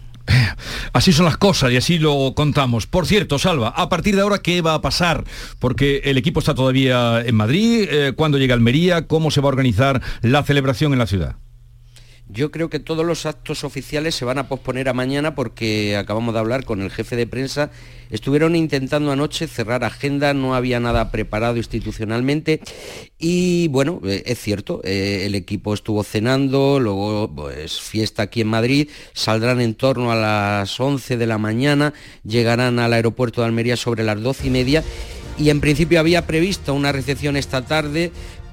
[0.93, 2.86] Así son las cosas y así lo contamos.
[2.86, 5.24] Por cierto, Salva, a partir de ahora, ¿qué va a pasar?
[5.60, 7.88] Porque el equipo está todavía en Madrid.
[7.89, 9.08] Eh, ¿Cuándo llega Almería?
[9.08, 11.36] ¿Cómo se va a organizar la celebración en la ciudad?
[12.31, 16.35] Yo creo que todos los actos oficiales se van a posponer a mañana porque acabamos
[16.35, 17.71] de hablar con el jefe de prensa.
[18.11, 22.61] Estuvieron intentando anoche cerrar agenda, no había nada preparado institucionalmente.
[23.17, 28.47] Y bueno, eh, es cierto, eh, el equipo estuvo cenando, luego pues fiesta aquí en
[28.49, 33.75] Madrid, saldrán en torno a las 11 de la mañana, llegarán al aeropuerto de Almería
[33.75, 34.83] sobre las 12 y media.
[35.39, 38.11] Y en principio había previsto una recepción esta tarde,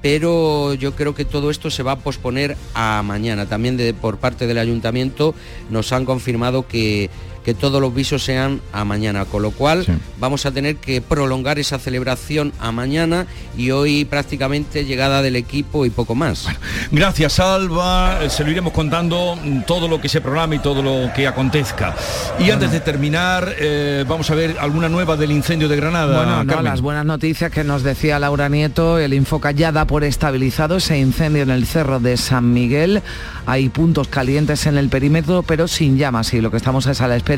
[0.09, 3.45] pero yo creo que todo esto se va a posponer a mañana.
[3.45, 5.35] También por parte del ayuntamiento
[5.69, 7.09] nos han confirmado que,
[7.47, 9.85] que todos los visos sean a mañana, con lo cual
[10.19, 13.25] vamos a tener que prolongar esa celebración a mañana
[13.57, 16.45] y hoy prácticamente llegada del equipo y poco más.
[16.91, 21.25] Gracias Alba, se lo iremos contando todo lo que se programa y todo lo que
[21.25, 21.95] acontezca.
[22.37, 26.17] Y antes de terminar, eh, vamos a ver alguna nueva del incendio de Granada.
[26.17, 30.03] Bueno, no, las buenas noticias que nos decía Laura Nieto, el Infoca ya da por
[30.03, 33.01] estabilizado ese incendio en el cerro de San Miguel.
[33.45, 37.07] Hay puntos calientes en el perímetro, pero sin llamas y lo que estamos es a
[37.07, 37.36] la espera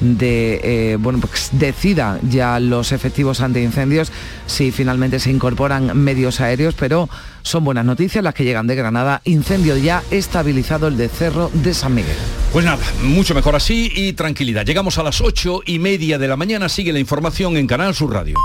[0.00, 4.10] de, eh, bueno, pues decida ya los efectivos antiincendios
[4.46, 7.08] si finalmente se incorporan medios aéreos, pero
[7.42, 9.20] son buenas noticias las que llegan de Granada.
[9.24, 12.16] Incendio ya estabilizado el de Cerro de San Miguel.
[12.52, 14.66] Pues nada, mucho mejor así y tranquilidad.
[14.66, 16.68] Llegamos a las ocho y media de la mañana.
[16.68, 18.36] Sigue la información en Canal Sur Radio.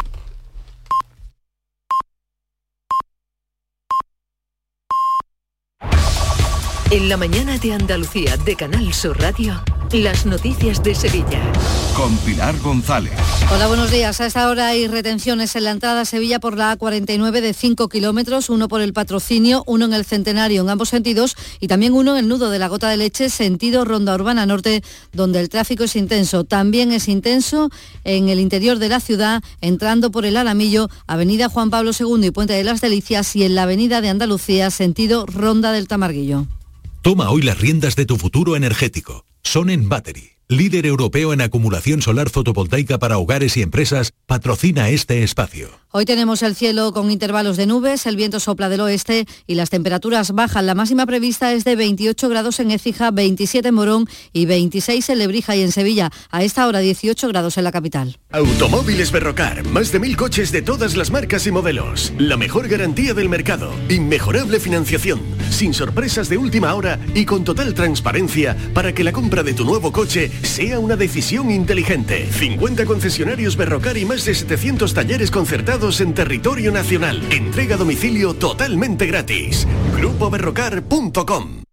[6.89, 9.61] En la mañana de Andalucía de Canal Sur Radio.
[9.91, 11.41] Las noticias de Sevilla.
[11.97, 13.11] Con Pilar González.
[13.53, 14.21] Hola, buenos días.
[14.21, 17.89] A esta hora hay retenciones en la entrada a Sevilla por la A49 de 5
[17.89, 22.13] kilómetros, uno por el patrocinio, uno en el centenario en ambos sentidos y también uno
[22.13, 25.83] en el nudo de la gota de leche, sentido Ronda Urbana Norte, donde el tráfico
[25.83, 26.45] es intenso.
[26.45, 27.69] También es intenso
[28.05, 32.31] en el interior de la ciudad, entrando por el Alamillo, Avenida Juan Pablo II y
[32.31, 36.47] Puente de las Delicias y en la Avenida de Andalucía, sentido Ronda del Tamarguillo.
[37.07, 39.23] Toma hoy las riendas de tu futuro energético.
[39.41, 45.69] Sonen Battery, líder europeo en acumulación solar fotovoltaica para hogares y empresas, patrocina este espacio.
[45.97, 49.71] Hoy tenemos el cielo con intervalos de nubes, el viento sopla del oeste y las
[49.71, 50.67] temperaturas bajan.
[50.67, 55.17] La máxima prevista es de 28 grados en Écija, 27 en Morón y 26 en
[55.17, 56.11] Lebrija y en Sevilla.
[56.29, 58.19] A esta hora 18 grados en la capital.
[58.29, 62.13] Automóviles Berrocar, más de mil coches de todas las marcas y modelos.
[62.19, 67.73] La mejor garantía del mercado, inmejorable financiación, sin sorpresas de última hora y con total
[67.73, 72.29] transparencia para que la compra de tu nuevo coche sea una decisión inteligente.
[72.31, 77.21] 50 concesionarios Berrocar y más de 700 talleres concertados en territorio nacional.
[77.31, 79.65] Entrega a domicilio totalmente gratis.
[79.95, 81.66] GrupoBerrocar.com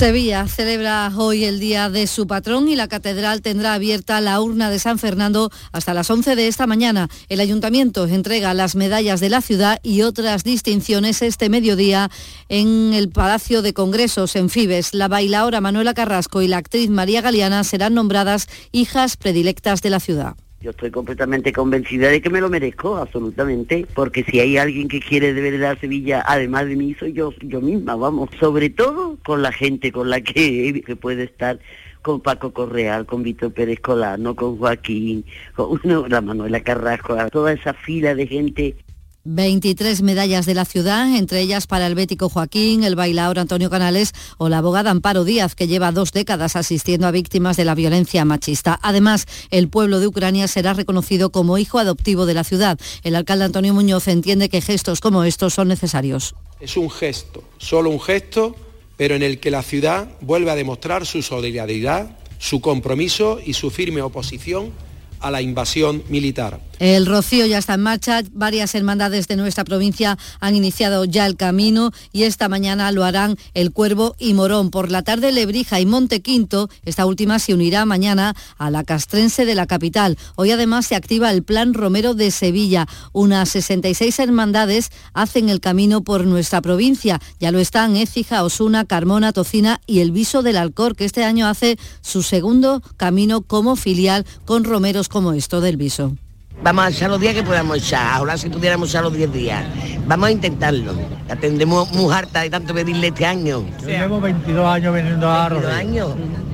[0.00, 4.70] Sevilla celebra hoy el día de su patrón y la catedral tendrá abierta la urna
[4.70, 7.10] de San Fernando hasta las 11 de esta mañana.
[7.28, 12.10] El ayuntamiento entrega las medallas de la ciudad y otras distinciones este mediodía
[12.48, 14.94] en el Palacio de Congresos en Fibes.
[14.94, 20.00] La bailaora Manuela Carrasco y la actriz María Galeana serán nombradas hijas predilectas de la
[20.00, 20.34] ciudad.
[20.62, 25.00] Yo estoy completamente convencida de que me lo merezco, absolutamente, porque si hay alguien que
[25.00, 29.40] quiere de verdad Sevilla, además de mí, soy yo, yo misma, vamos, sobre todo con
[29.40, 31.58] la gente con la que, puede estar
[32.02, 37.72] con Paco Correal, con Víctor Pérez Colano, con Joaquín, con la Manuela Carrasco, toda esa
[37.72, 38.76] fila de gente
[39.24, 44.12] 23 medallas de la ciudad, entre ellas para el bético Joaquín, el bailaor Antonio Canales
[44.38, 48.24] o la abogada Amparo Díaz, que lleva dos décadas asistiendo a víctimas de la violencia
[48.24, 48.78] machista.
[48.82, 52.78] Además, el pueblo de Ucrania será reconocido como hijo adoptivo de la ciudad.
[53.02, 56.34] El alcalde Antonio Muñoz entiende que gestos como estos son necesarios.
[56.58, 58.56] Es un gesto, solo un gesto,
[58.96, 63.70] pero en el que la ciudad vuelve a demostrar su solidaridad, su compromiso y su
[63.70, 64.72] firme oposición
[65.20, 66.69] a la invasión militar.
[66.80, 71.36] El rocío ya está en marcha, varias hermandades de nuestra provincia han iniciado ya el
[71.36, 74.70] camino y esta mañana lo harán el Cuervo y Morón.
[74.70, 79.54] Por la tarde Lebrija y Montequinto, esta última se unirá mañana a la castrense de
[79.54, 80.16] la capital.
[80.36, 82.88] Hoy además se activa el Plan Romero de Sevilla.
[83.12, 87.20] Unas 66 hermandades hacen el camino por nuestra provincia.
[87.38, 91.46] Ya lo están Écija, Osuna, Carmona, Tocina y el Viso del Alcor, que este año
[91.46, 96.16] hace su segundo camino como filial con romeros como esto del Viso.
[96.62, 98.06] Vamos a echar los días que podamos echar.
[98.12, 99.64] Ahora si pudiéramos echar los 10 días.
[100.06, 100.92] Vamos a intentarlo.
[101.30, 103.64] Atendemos muy harta de tanto pedirle este año.
[103.86, 105.62] Llevo 22 años vendiendo arroz.
[105.62, 106.10] 22 años.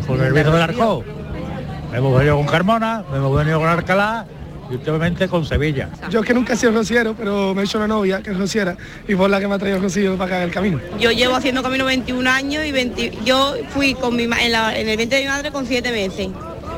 [0.07, 1.05] Con el vino del Arco.
[1.93, 4.27] Hemos venido con Carmona, hemos venido con Alcalá
[4.71, 5.89] y últimamente con Sevilla.
[6.11, 8.77] Yo que nunca he sido rociero, pero me he hecho una novia que es rociera
[9.09, 10.79] y por la que me ha traído Rocío para acá el camino.
[11.01, 14.89] Yo llevo haciendo camino 21 años y 20, yo fui con mi, en, la, en
[14.89, 16.29] el 20 de mi madre con 7 meses.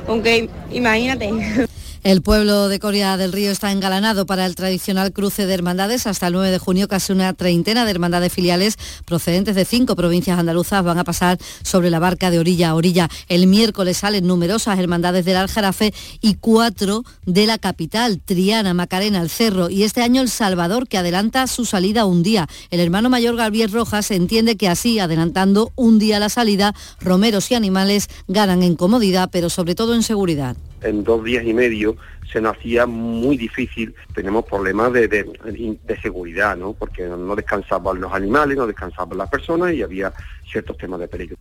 [0.07, 1.67] Aunque imagínate.
[2.09, 6.07] El pueblo de Coria del Río está engalanado para el tradicional cruce de hermandades.
[6.07, 10.39] Hasta el 9 de junio casi una treintena de hermandades filiales procedentes de cinco provincias
[10.39, 13.11] andaluzas van a pasar sobre la barca de orilla a orilla.
[13.29, 15.93] El miércoles salen numerosas hermandades del Aljarafe
[16.23, 20.97] y cuatro de la capital, Triana, Macarena, El Cerro y este año El Salvador que
[20.97, 22.49] adelanta su salida un día.
[22.71, 27.55] El hermano mayor Gabriel Rojas entiende que así, adelantando un día la salida, romeros y
[27.55, 31.97] animales ganan en comodidad, pero sobre todo en seguridad en dos días y medio
[32.31, 33.95] se nos hacía muy difícil.
[34.15, 36.75] Tenemos problemas de, de, seguridad, ¿no?
[36.75, 40.13] Porque no descansaban los animales, no descansaban las personas y había
[40.51, 41.37] ciertos temas de peligro.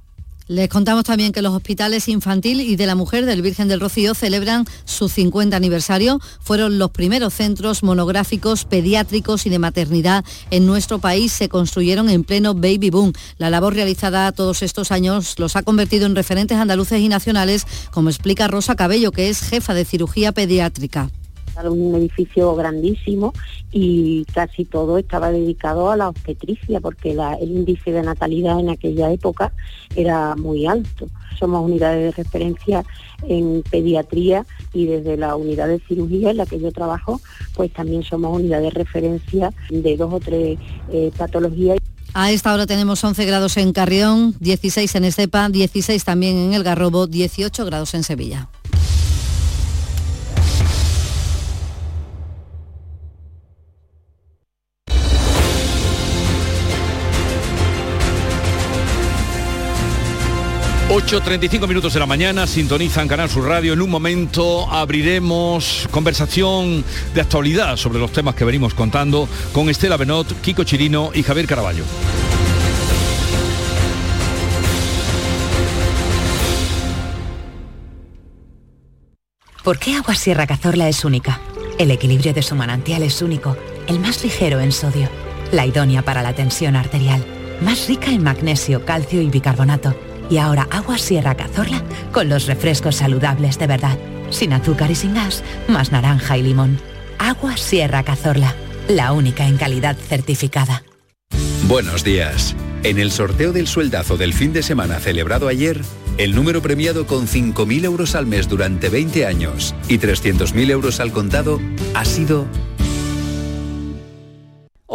[0.47, 4.13] Les contamos también que los hospitales infantil y de la mujer del Virgen del Rocío
[4.13, 6.21] celebran su 50 aniversario.
[6.39, 11.33] Fueron los primeros centros monográficos pediátricos y de maternidad en nuestro país.
[11.33, 13.11] Se construyeron en pleno baby boom.
[13.37, 18.09] La labor realizada todos estos años los ha convertido en referentes andaluces y nacionales, como
[18.09, 21.09] explica Rosa Cabello, que es jefa de cirugía pediátrica
[21.65, 23.33] un edificio grandísimo
[23.71, 29.11] y casi todo estaba dedicado a la obstetricia porque el índice de natalidad en aquella
[29.11, 29.51] época
[29.95, 31.07] era muy alto.
[31.39, 32.85] Somos unidades de referencia
[33.27, 37.19] en pediatría y desde la unidad de cirugía en la que yo trabajo,
[37.55, 40.57] pues también somos unidad de referencia de dos o tres
[40.91, 41.77] eh, patologías.
[42.13, 46.63] A esta hora tenemos 11 grados en Carrión, 16 en Estepa, 16 también en El
[46.63, 48.49] Garrobo, 18 grados en Sevilla.
[60.97, 63.73] 8.35 minutos de la mañana, sintonizan Canal Sur Radio.
[63.73, 66.83] En un momento abriremos conversación
[67.13, 71.45] de actualidad sobre los temas que venimos contando con Estela Benot, Kiko Chirino y Javier
[71.45, 71.83] Caraballo.
[79.63, 81.39] ¿Por qué Agua Sierra Cazorla es única?
[81.77, 85.09] El equilibrio de su manantial es único, el más ligero en sodio,
[85.51, 87.23] la idónea para la tensión arterial,
[87.61, 89.95] más rica en magnesio, calcio y bicarbonato
[90.29, 93.97] y ahora agua Sierra Cazorla con los refrescos saludables de verdad,
[94.29, 96.79] sin azúcar y sin gas, más naranja y limón.
[97.19, 98.55] Agua Sierra Cazorla,
[98.87, 100.83] la única en calidad certificada.
[101.67, 102.55] Buenos días.
[102.83, 105.81] En el sorteo del sueldazo del fin de semana celebrado ayer,
[106.17, 111.11] el número premiado con 5.000 euros al mes durante 20 años y 300.000 euros al
[111.11, 111.59] contado
[111.93, 112.47] ha sido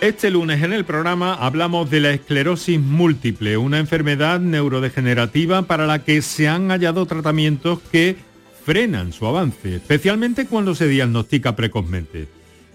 [0.00, 6.02] Este lunes en el programa hablamos de la esclerosis múltiple, una enfermedad neurodegenerativa para la
[6.04, 8.16] que se han hallado tratamientos que
[8.64, 12.28] frenan su avance, especialmente cuando se diagnostica precozmente.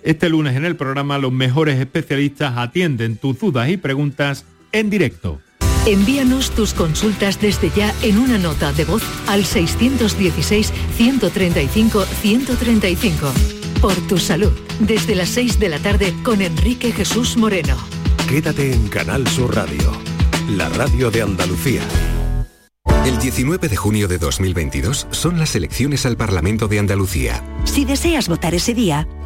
[0.03, 5.41] Este lunes en el programa los mejores especialistas atienden tus dudas y preguntas en directo.
[5.87, 13.33] Envíanos tus consultas desde ya en una nota de voz al 616 135 135
[13.81, 14.51] por tu salud.
[14.79, 17.75] Desde las 6 de la tarde con Enrique Jesús Moreno.
[18.29, 19.91] Quédate en Canal Sur Radio,
[20.49, 21.81] la radio de Andalucía.
[23.05, 27.43] El 19 de junio de 2022 son las elecciones al Parlamento de Andalucía.
[27.63, 29.07] Si deseas votar ese día,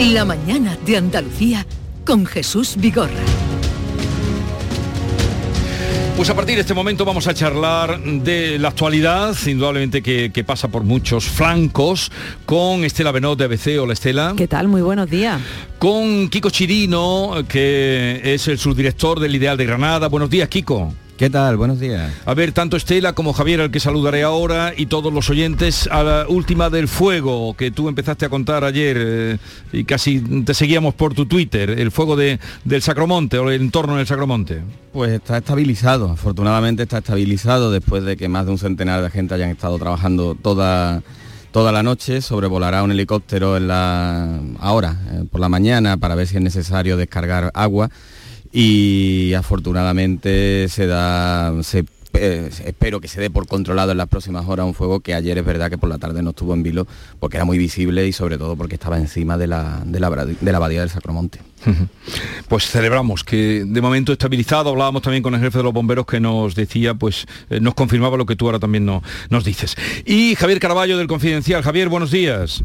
[0.00, 1.66] La mañana de Andalucía
[2.06, 3.20] con Jesús Vigorra.
[6.16, 10.68] Pues a partir de este momento vamos a charlar de la actualidad, indudablemente que, pasa
[10.68, 12.10] por muchos flancos,
[12.46, 13.78] con Estela Benot de ABC.
[13.78, 14.32] Hola Estela.
[14.38, 14.68] ¿Qué tal?
[14.68, 15.38] Muy buenos días.
[15.78, 20.08] Con Kiko Chirino, que es el subdirector del Ideal de Granada.
[20.08, 20.94] Buenos días, Kiko.
[21.20, 21.58] ¿Qué tal?
[21.58, 22.10] Buenos días.
[22.24, 26.02] A ver, tanto Estela como Javier, al que saludaré ahora, y todos los oyentes, a
[26.02, 29.38] la última del fuego que tú empezaste a contar ayer eh,
[29.70, 33.96] y casi te seguíamos por tu Twitter, el fuego de, del Sacromonte o el entorno
[33.96, 34.62] del Sacromonte.
[34.94, 39.34] Pues está estabilizado, afortunadamente está estabilizado después de que más de un centenar de gente
[39.34, 41.02] hayan estado trabajando toda
[41.52, 46.26] toda la noche, sobrevolará un helicóptero en la ahora, eh, por la mañana, para ver
[46.26, 47.90] si es necesario descargar agua
[48.52, 51.52] y afortunadamente se da
[52.12, 55.38] eh, espero que se dé por controlado en las próximas horas un fuego que ayer
[55.38, 56.86] es verdad que por la tarde no estuvo en vilo
[57.20, 60.50] porque era muy visible y sobre todo porque estaba encima de la, de la, de
[60.52, 61.40] la abadía del Sacromonte.
[62.48, 66.18] Pues celebramos que de momento estabilizado, hablábamos también con el jefe de los bomberos que
[66.18, 69.76] nos decía, pues eh, nos confirmaba lo que tú ahora también no, nos dices.
[70.04, 71.62] Y Javier Caraballo del Confidencial.
[71.62, 72.62] Javier, buenos días.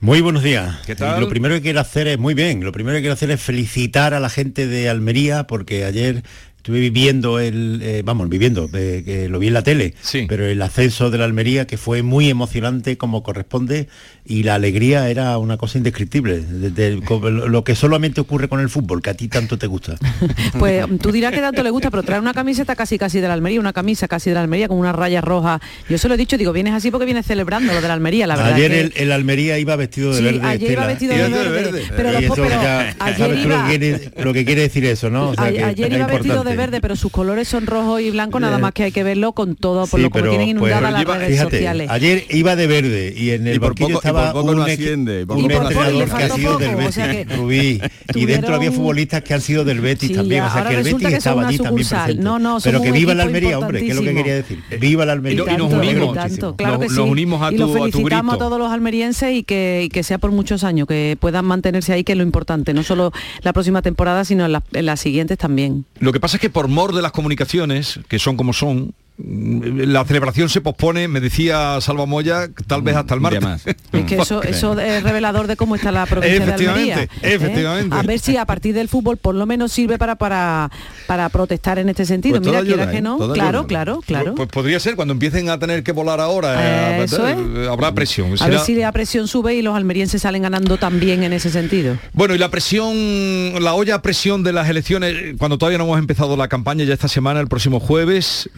[0.00, 0.76] Muy buenos días.
[0.84, 1.20] ¿Qué tal?
[1.20, 4.12] Lo primero que quiero hacer es, muy bien, lo primero que quiero hacer es felicitar
[4.12, 6.22] a la gente de Almería porque ayer
[6.66, 9.94] estuve viviendo el, eh, vamos, viviendo, eh, que lo vi en la tele,
[10.26, 13.86] pero el ascenso de la Almería que fue muy emocionante como corresponde
[14.24, 19.00] y la alegría era una cosa indescriptible, de, lo que solamente ocurre con el fútbol,
[19.00, 19.96] que a ti tanto te gusta.
[20.58, 23.34] Pues tú dirás que tanto le gusta, pero trae una camiseta casi casi de la
[23.34, 25.60] Almería, una camisa casi de la Almería con una raya roja.
[25.88, 28.26] Yo se lo he dicho, digo, vienes así porque vienes celebrando lo de la Almería,
[28.26, 28.54] la verdad.
[28.54, 30.40] Ayer el, el, Almería iba vestido de verde.
[30.42, 31.82] Ayer iba vestido de verde.
[31.94, 35.34] Pero, ayer iba, lo, que quiere, lo que quiere decir eso, ¿no?
[35.36, 38.84] ayer iba vestido de verde, pero sus colores son rojo y blanco, nada más que
[38.84, 41.90] hay que verlo con todo, por lo que tienen pues, inundadas las redes sociales.
[41.90, 46.28] Ayer iba de verde y en el banquillo estaba un, asciende, un entrenador que ha
[46.30, 47.80] sido del Betis, Rubí,
[48.14, 51.08] y dentro había futbolistas que han sido del Betis también, o sea que el Betis
[51.08, 52.22] estaba allí también presente.
[52.64, 54.62] Pero que viva la Almería, hombre, que es lo que quería decir.
[54.80, 55.44] Viva la Almería.
[55.52, 56.16] Y nos unimos.
[56.16, 60.18] Nos unimos a tu, y lo felicitamos a todos los almerienses y que, que sea
[60.18, 63.82] por muchos años, que puedan mantenerse ahí, que es lo importante, no solo la próxima
[63.82, 65.84] temporada, sino en las siguientes también.
[65.98, 70.04] Lo que pasa es que por mor de las comunicaciones, que son como son, la
[70.04, 73.66] celebración se pospone, me decía Salva Moya, tal vez hasta el martes.
[73.92, 77.02] Es que eso, eso es revelador de cómo está la provincia de Almería.
[77.02, 77.08] ¿eh?
[77.22, 77.96] Efectivamente.
[77.96, 80.70] A ver si a partir del fútbol por lo menos sirve para para,
[81.06, 82.40] para protestar en este sentido.
[82.40, 83.02] Pues Mira, quiera que ¿eh?
[83.02, 83.16] no.
[83.32, 84.34] Claro, claro, claro.
[84.34, 87.06] Pues, podría ser, cuando empiecen a tener que volar ahora, eh,
[87.70, 88.34] habrá presión.
[88.40, 91.96] A ver si la presión sube y los almerienses salen ganando también en ese sentido.
[92.12, 96.36] Bueno, y la presión, la olla presión de las elecciones, cuando todavía no hemos empezado
[96.36, 98.50] la campaña, ya esta semana, el próximo jueves,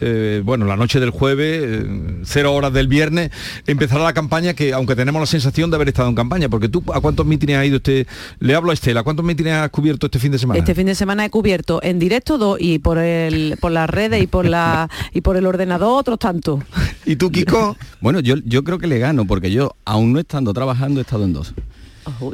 [0.49, 3.29] bueno, la noche del jueves, eh, cero horas del viernes,
[3.67, 6.83] empezará la campaña que, aunque tenemos la sensación de haber estado en campaña, porque tú,
[6.91, 8.07] ¿a cuántos mítines ha ido este?
[8.39, 10.59] Le hablo a Estela, ¿cuántos mítines has cubierto este fin de semana?
[10.59, 14.23] Este fin de semana he cubierto en directo dos y por el por las redes
[14.23, 16.63] y por la y por el ordenador otros tantos.
[17.05, 17.77] ¿Y tú, Kiko?
[18.01, 21.25] bueno, yo, yo creo que le gano, porque yo, aún no estando trabajando, he estado
[21.25, 21.53] en dos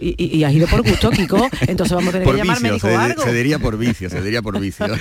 [0.02, 1.50] y, has ido por gusto, Kiko.
[1.68, 3.24] Entonces vamos a tener que llamar médico se, algo.
[3.24, 4.88] Se diría por vicio, se diría por vicio.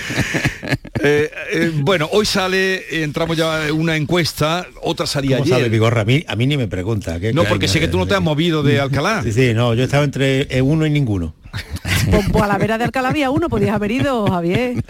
[1.07, 5.57] Eh, eh, bueno, hoy sale, entramos ya en una encuesta, otra salía ¿Cómo ayer.
[5.59, 6.01] sabe, Vigorra?
[6.01, 7.19] A mí, a mí ni me pregunta.
[7.35, 9.23] no, porque sé que tú no te has movido de Alcalá.
[9.23, 11.35] Sí, sí, no, yo he estado entre uno y ninguno.
[12.11, 14.85] Pues, pues, a la vera de Alcalá había uno, podías haber ido, Javier.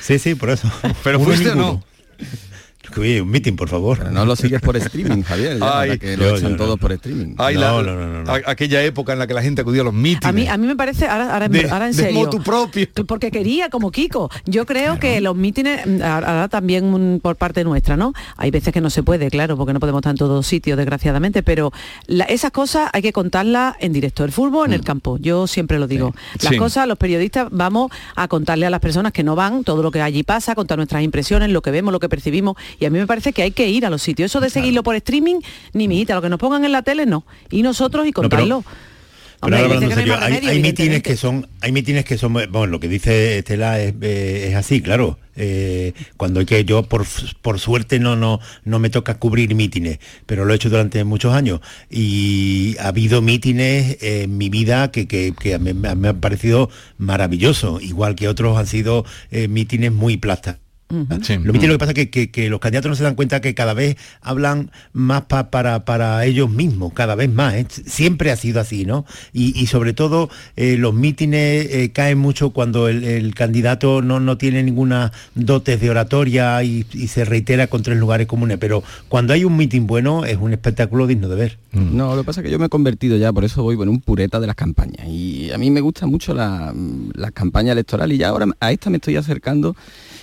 [0.00, 0.70] Sí, sí, por eso.
[1.04, 1.82] Pero fuiste o no.
[2.96, 4.10] Un meeting, por favor.
[4.10, 7.34] no lo sigues por streaming, Javier, ya, que lo echan todos por streaming.
[7.36, 10.24] no, no, no, no, Aquella época en la que la gente acudía a los mítines.
[10.24, 12.28] A mí, a mí me parece, ahora, ahora, en serio.
[12.28, 12.86] tu propio.
[13.06, 14.30] Porque quería, como Kiko.
[14.46, 18.12] Yo creo que los mítines, mm, ahora también por parte nuestra, ¿no?
[18.36, 21.42] Hay veces que no se puede, claro, porque no podemos estar en todos sitios, desgraciadamente,
[21.42, 21.72] pero
[22.28, 24.24] esas cosas hay que contarlas en directo.
[24.24, 24.84] El fútbol en el mm.
[24.84, 26.14] campo, yo siempre lo digo.
[26.42, 29.90] Las cosas, los periodistas, vamos a contarle a las personas que no van todo lo
[29.90, 32.56] que allí pasa, contar nuestras impresiones, lo que vemos, lo que percibimos.
[32.80, 34.30] Y a mí me parece que hay que ir a los sitios.
[34.30, 35.40] Eso de seguirlo por streaming,
[35.74, 37.26] ni mijita, lo que nos pongan en la tele no.
[37.50, 38.64] Y nosotros y contarlo.
[39.42, 44.54] hay, mítines que son, hay mítines que son, bueno, lo que dice Estela es, eh,
[44.56, 45.18] así, claro.
[45.36, 47.06] Eh, cuando hay que yo por,
[47.40, 51.34] por suerte no, no, no me toca cubrir mítines, pero lo he hecho durante muchos
[51.34, 56.68] años y ha habido mítines en mi vida que, que, me, han parecido
[56.98, 60.56] maravillosos, igual que otros han sido eh, mítines muy plastas
[60.90, 64.70] lo, que pasa es que, los candidatos no se dan cuenta que cada vez hablan
[64.92, 67.54] más para, para ellos mismos, cada vez más.
[67.54, 67.66] ¿eh?
[67.68, 69.04] Siempre ha sido así, ¿no?
[69.32, 74.62] Y, sobre todo eh, los mítines eh, caen mucho cuando el, candidato no, no, tiene
[74.62, 78.58] ninguna dotes de oratoria y, se reitera con tres lugares comunes.
[78.58, 81.58] Pero cuando hay un mítin bueno es un espectáculo digno de ver.
[81.72, 81.96] Mm.
[81.96, 83.88] No, lo que pasa es que yo me he convertido ya, por eso voy en
[83.88, 85.06] un pureta de las campañas.
[85.08, 86.74] Y a mí me gusta mucho la,
[87.14, 89.76] la campaña electoral y ya ahora a esta me estoy acercando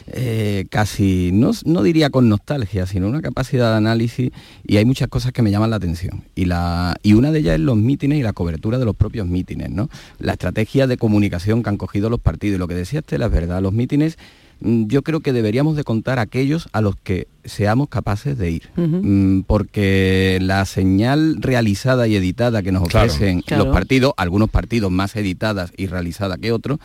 [0.09, 4.31] eh, casi, no, no, diría con nostalgia, sino una capacidad de análisis
[4.65, 6.23] y hay muchas cosas que me llaman la atención.
[6.33, 9.27] Y, la, y una de ellas es los mítines y la cobertura de los propios
[9.27, 9.89] mítines, ¿no?
[10.19, 12.55] La estrategia de comunicación que han cogido los partidos.
[12.55, 14.17] Y lo que decía Estela es verdad, los mítines
[14.61, 18.69] mm, yo creo que deberíamos de contar aquellos a los que seamos capaces de ir.
[18.77, 25.17] Mm, porque la señal realizada y editada que nos ofrecen los partidos, algunos partidos más
[25.17, 26.79] editadas y realizadas que otros,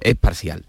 [0.00, 0.64] es parcial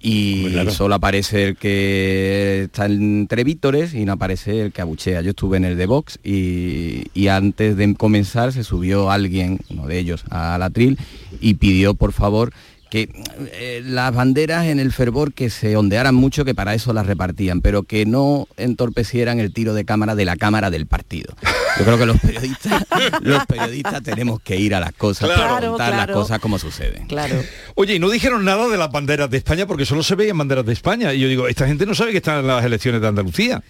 [0.00, 5.22] y solo aparece el que está entre vítores y no aparece el que abuchea.
[5.22, 9.98] Yo estuve en el de Vox y, antes de comenzar se subió alguien, uno de
[9.98, 10.98] ellos, al atril
[11.40, 12.52] y pidió por favor
[12.90, 13.10] que
[13.52, 17.60] eh, las banderas en el fervor que se ondearan mucho, que para eso las repartían,
[17.60, 21.34] pero que no entorpecieran el tiro de cámara de la cámara del partido.
[21.78, 22.84] Yo creo que los periodistas,
[23.20, 27.06] los periodistas tenemos que ir a las cosas para contar las cosas como suceden.
[27.06, 27.42] Claro.
[27.74, 30.66] Oye, y no dijeron nada de las banderas de España porque solo se veían banderas
[30.66, 31.12] de España.
[31.12, 33.62] Y yo digo, esta gente no sabe que están en las elecciones de Andalucía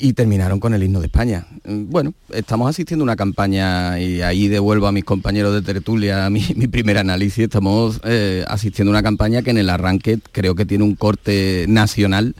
[0.00, 1.46] y terminaron con el himno de España.
[1.64, 6.28] Mm, bueno, estamos asistiendo a una campaña y ahí devuelvo a mis compañeros de tertulia
[6.30, 7.44] mi, primer análisis.
[7.44, 11.66] Estamos eh, asistiendo a una campaña que en el arranque creo que tiene un corte
[11.68, 12.34] nacional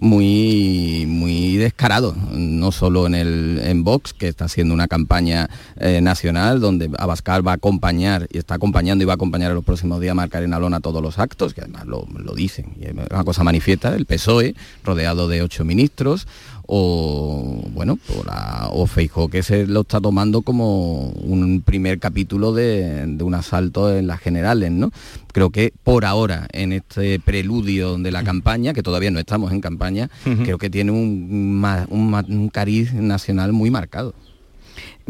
[0.00, 6.00] muy muy descarado, no solo en el en Vox, que está haciendo una campaña eh,
[6.00, 9.64] nacional donde Abascal va a acompañar y está acompañando y va a acompañar en los
[9.64, 12.92] próximos días a Marcarena Lona todos los actos, que además lo, lo dicen, y es
[12.92, 14.54] una cosa manifiesta, el PSOE,
[14.84, 16.26] rodeado de ocho ministros,
[16.70, 18.86] o bueno, por la, o
[19.28, 24.70] que se lo está tomando como un primer capítulo de, un asalto en las generales,
[24.70, 24.90] ¿no?
[25.32, 29.62] Creo que por ahora, en este preludio de la campaña, que todavía no estamos en
[29.62, 30.10] campaña,
[30.44, 34.14] creo que tiene un, un, un cariz nacional muy marcado.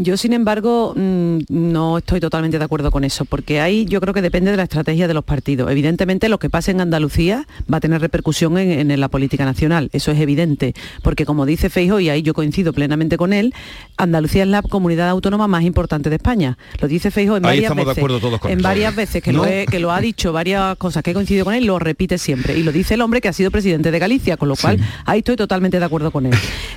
[0.01, 4.15] Yo, sin embargo, mm, no estoy totalmente de acuerdo con eso, porque ahí yo creo
[4.15, 5.69] que depende de la estrategia de los partidos.
[5.73, 10.13] Evidentemente, lo que pase en Andalucía va a tener repercusión en, la política nacional, eso
[10.13, 13.53] es evidente, porque como dice Feijo, y ahí yo coincido plenamente con él,
[13.97, 16.57] Andalucía es la comunidad autónoma más importante de España.
[16.81, 17.99] Lo dice Feijo en varias veces.
[18.45, 21.55] en varias veces que, lo que lo ha dicho, varias cosas que he coincidido con
[21.55, 22.57] él, lo repite siempre.
[22.57, 25.19] Y lo dice el hombre que ha sido presidente de Galicia, con lo cual ahí
[25.19, 26.35] estoy totalmente de acuerdo con él.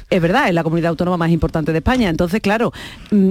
[0.10, 2.10] Es verdad, es la comunidad autónoma más importante de España.
[2.10, 2.74] Entonces, claro,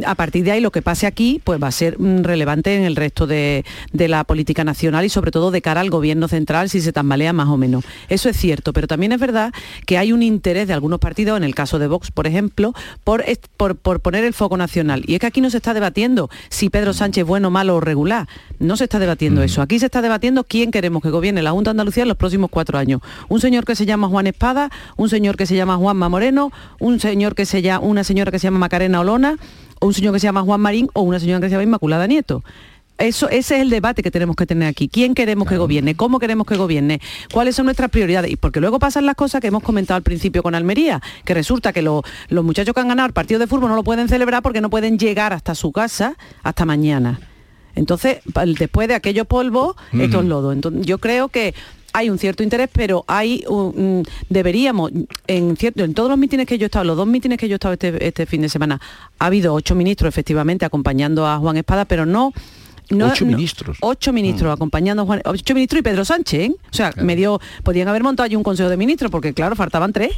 [0.07, 2.85] a partir de ahí lo que pase aquí pues va a ser mm, relevante en
[2.85, 6.81] el resto de, la política nacional y sobre todo de cara al gobierno central si
[6.81, 7.85] se tambalea más o menos.
[8.09, 9.53] Eso es cierto, pero también es verdad
[9.87, 12.75] que hay un interés de algunos partidos, en el caso de Vox, por ejemplo,
[13.05, 13.25] por,
[13.57, 15.03] por, poner el foco nacional.
[15.07, 17.81] Y es que aquí no se está debatiendo si Pedro Sánchez es bueno, malo o
[17.81, 18.29] regular.
[18.59, 19.63] No se está debatiendo eso.
[19.63, 22.51] Aquí se está debatiendo quién queremos que gobierne la Junta de Andalucía en los próximos
[22.51, 23.01] cuatro años.
[23.29, 27.01] Un señor que se llama Juan Espada, un señor que se llama Juanma Moreno, un
[27.01, 29.37] señor que se llama, una señora que se llama Macarena Olona
[29.81, 32.07] o un señor que se llama Juan Marín o una señora que se llama Inmaculada
[32.07, 32.45] Nieto.
[32.99, 34.87] Eso, ese es el debate que tenemos que tener aquí.
[34.87, 35.95] ¿Quién queremos que gobierne?
[35.95, 37.01] ¿Cómo queremos que gobierne?
[37.33, 38.31] ¿Cuáles son nuestras prioridades?
[38.31, 41.73] Y porque luego pasan las cosas que hemos comentado al principio con Almería, que resulta
[41.73, 44.61] que los muchachos que han ganado el partido de fútbol no lo pueden celebrar porque
[44.61, 47.21] no pueden llegar hasta su casa hasta mañana.
[47.75, 48.19] Entonces,
[48.59, 50.53] después de aquello polvo, esto es lodo.
[50.53, 51.55] Entonces, yo creo que
[51.93, 53.45] hay un cierto interés, pero hay
[54.29, 54.91] deberíamos,
[55.27, 57.55] en cierto, en todos los mítines que yo he estado, los dos mítines que yo
[57.55, 58.81] he estado este, este fin de semana,
[59.19, 62.33] ha habido ocho ministros efectivamente acompañando a Juan Espada, pero no
[62.99, 63.79] ocho ministros.
[63.81, 64.55] Ocho ministros mm.
[64.55, 66.53] acompañando a Juan, ocho ministros y Pedro Sánchez, ¿eh?
[66.53, 70.13] o sea, medio, podían haber montado allí un consejo de ministros, porque claro, faltaban tres.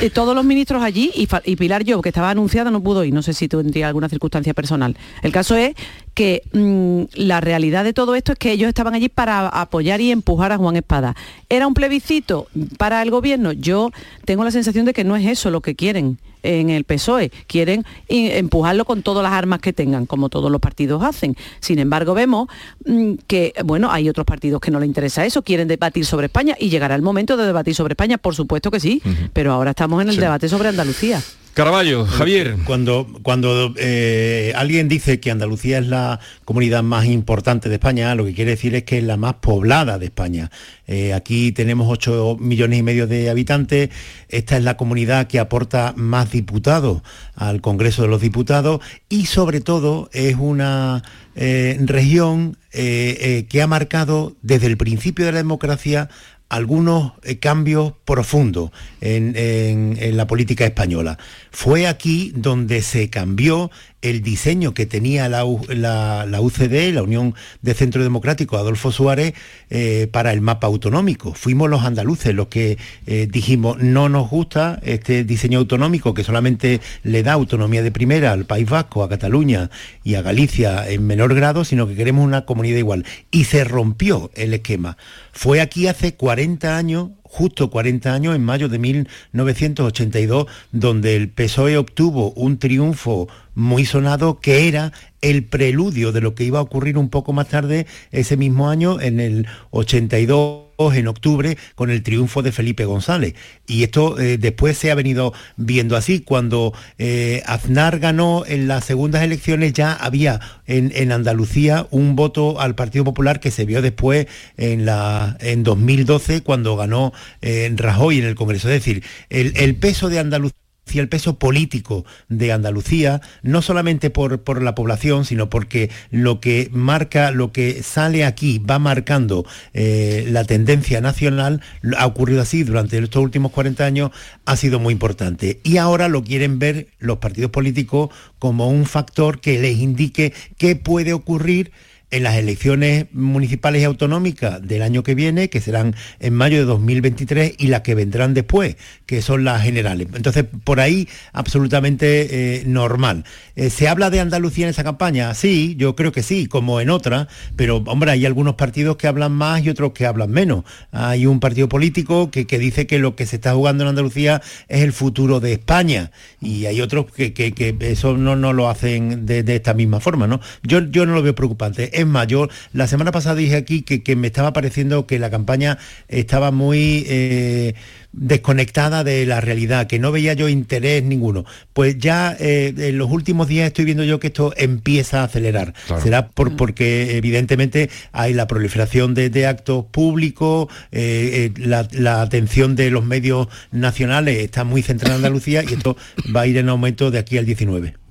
[0.00, 3.22] Eh, todos los ministros allí y, Pilar Yo, que estaba anunciada, no pudo ir, no
[3.22, 4.96] sé si tendría alguna circunstancia personal.
[5.22, 5.74] El caso es
[6.14, 10.10] que mm, la realidad de todo esto es que ellos estaban allí para apoyar y
[10.10, 11.14] empujar a Juan Espada.
[11.48, 12.46] ¿Era un plebiscito
[12.78, 13.52] para el gobierno?
[13.52, 13.90] Yo
[14.24, 17.30] tengo la sensación de que no es eso lo que quieren en el PSOE.
[17.46, 21.36] Quieren empujarlo con todas las armas que tengan, como todos los partidos hacen.
[21.60, 22.48] Sin embargo, vemos
[22.86, 26.54] mm, que, bueno, hay otros partidos que no les interesa eso, quieren debatir sobre España
[26.58, 29.02] y llegará el momento de debatir sobre España, por supuesto que sí,
[29.32, 31.20] pero ahora estamos en el debate sobre Andalucía.
[31.54, 32.56] Caraballo, Javier.
[32.64, 38.24] Cuando, cuando eh, alguien dice que Andalucía es la comunidad más importante de España, lo
[38.24, 40.50] que quiere decir es que es la más poblada de España.
[40.88, 43.90] Eh, aquí tenemos 8 millones y medio de habitantes.
[44.28, 47.02] Esta es la comunidad que aporta más diputados
[47.36, 51.04] al Congreso de los Diputados y sobre todo es una
[51.36, 56.10] eh, región que ha marcado desde el principio de la democracia
[56.54, 61.18] algunos eh, cambios profundos en, la política española.
[61.50, 63.70] Fue aquí donde se cambió
[64.04, 69.32] el diseño que tenía la, UCD, la Unión de Centro Democrático, Adolfo Suárez,
[69.70, 71.32] eh, para el mapa autonómico.
[71.32, 72.76] Fuimos los andaluces los que
[73.06, 78.32] eh, dijimos, no nos gusta este diseño autonómico que solamente le da autonomía de primera
[78.32, 79.70] al País Vasco, a Cataluña
[80.02, 83.06] y a Galicia en menor grado, sino que queremos una comunidad igual.
[83.30, 84.98] Y se rompió el esquema.
[85.32, 91.76] Fue aquí hace 40 años justo 40 años, en mayo de 1982, donde el PSOE
[91.76, 93.26] obtuvo un triunfo
[93.56, 97.48] muy sonado que era el preludio de lo que iba a ocurrir un poco más
[97.48, 103.34] tarde ese mismo año, en el 82 en octubre con el triunfo de Felipe González.
[103.66, 106.20] Y esto eh, después se ha venido viendo así.
[106.20, 112.74] Cuando eh, Aznar ganó en las segundas elecciones ya había en, Andalucía un voto al
[112.74, 118.18] Partido Popular que se vio después en, la, en 2012 cuando ganó en eh, Rajoy
[118.18, 118.68] en el Congreso.
[118.68, 124.10] Es decir, el, el peso de Andalucía Andalucía, el peso político de Andalucía, no solamente
[124.10, 129.46] por, por la población, sino porque lo que marca, lo que sale aquí va marcando
[129.72, 131.60] eh, la tendencia nacional,
[131.96, 134.10] ha ocurrido así durante estos últimos 40 años,
[134.44, 135.60] ha sido muy importante.
[135.64, 140.76] Y ahora lo quieren ver los partidos políticos como un factor que les indique qué
[140.76, 141.72] puede ocurrir
[142.10, 146.64] en las elecciones municipales y autonómicas del año que viene, que serán en mayo de
[146.64, 148.76] 2023, y las que vendrán después,
[149.06, 150.08] que son las generales.
[150.14, 153.24] Entonces, por ahí, absolutamente eh, normal.
[153.56, 155.34] Eh, ¿Se habla de Andalucía en esa campaña?
[155.34, 159.32] Sí, yo creo que sí, como en otras, pero, hombre, hay algunos partidos que hablan
[159.32, 160.64] más y otros que hablan menos.
[160.92, 164.82] Hay un partido político que, dice que lo que se está jugando en Andalucía es
[164.82, 169.74] el futuro de España, y hay otros que, eso no, no lo hacen de, esta
[169.74, 170.40] misma forma, ¿no?
[170.62, 172.50] Yo, yo no lo veo preocupante mayor.
[172.72, 175.78] La semana pasada dije aquí que, me estaba pareciendo que la campaña
[176.08, 177.74] estaba muy eh,
[178.12, 181.44] desconectada de la realidad, que no veía yo interés ninguno.
[181.72, 185.74] Pues ya eh, en los últimos días estoy viendo yo que esto empieza a acelerar.
[186.02, 186.56] Será por, mm.
[186.56, 193.48] porque evidentemente hay la proliferación de, actos públicos, eh, la, la, atención de los medios
[193.72, 195.96] nacionales está muy centrada en Andalucía y esto
[196.34, 198.03] va a ir en aumento de aquí al 19.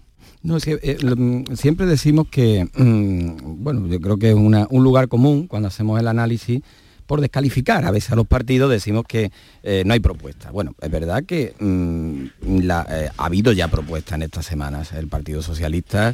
[0.44, 5.48] No, eh, mm, siempre decimos que, mm, bueno, yo creo que es un lugar común
[5.48, 6.62] cuando hacemos el análisis
[7.08, 7.86] por descalificar.
[7.86, 9.32] A veces a los partidos decimos que
[9.64, 10.52] eh, no hay propuesta.
[10.52, 14.92] Bueno, es verdad que mm, eh, ha habido ya propuestas en estas semanas.
[14.92, 16.14] El Partido Socialista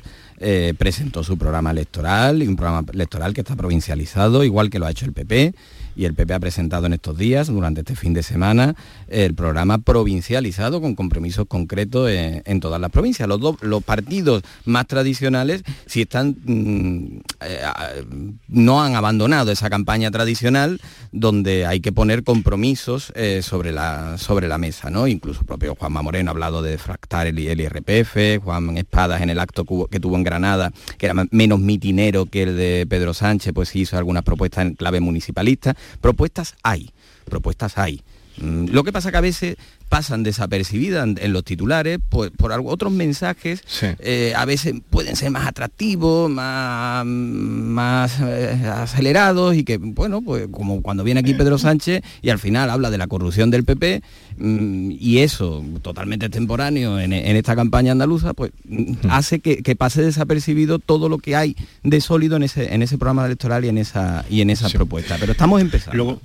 [0.77, 4.91] presentó su programa electoral y un programa electoral que está provincializado, igual que lo ha
[4.91, 5.53] hecho el PP
[5.99, 8.73] y el PP ha presentado en estos días, durante este fin de semana,
[9.09, 13.27] el programa provincializado con compromisos concretos en, todas las provincias.
[13.27, 18.05] Los, los partidos más tradicionales, si están, mm, eh,
[18.47, 20.79] no han abandonado esa campaña tradicional
[21.11, 25.05] donde hay que poner compromisos eh, sobre, la, sobre la mesa, ¿no?
[25.05, 29.31] Incluso el propio Juanma Moreno ha hablado de fractar el, el IRPF, Juan Espadas en
[29.31, 33.53] el acto que tuvo en Granada, que era menos mitinero que el de Pedro Sánchez,
[33.53, 35.75] pues hizo algunas propuestas en clave municipalista.
[36.01, 36.91] Propuestas hay,
[37.25, 38.01] propuestas hay.
[38.37, 39.57] Mm, lo que pasa que a veces
[39.89, 43.63] pasan desapercibidas en, los titulares por, por otros mensajes,
[43.99, 50.47] eh, a veces pueden ser más atractivos, más, más eh, acelerados y que, bueno, pues
[50.51, 54.03] como cuando viene aquí Pedro Sánchez y al final habla de la corrupción del PP
[54.37, 60.77] mm, y eso totalmente extemporáneo en, esta campaña andaluza, pues mm, hace que, pase desapercibido
[60.77, 64.23] todo lo que hay de sólido en ese, en ese programa electoral y en esa,
[64.29, 65.17] y en esa propuesta.
[65.19, 65.95] Pero estamos empezando.
[65.95, 66.21] Luego,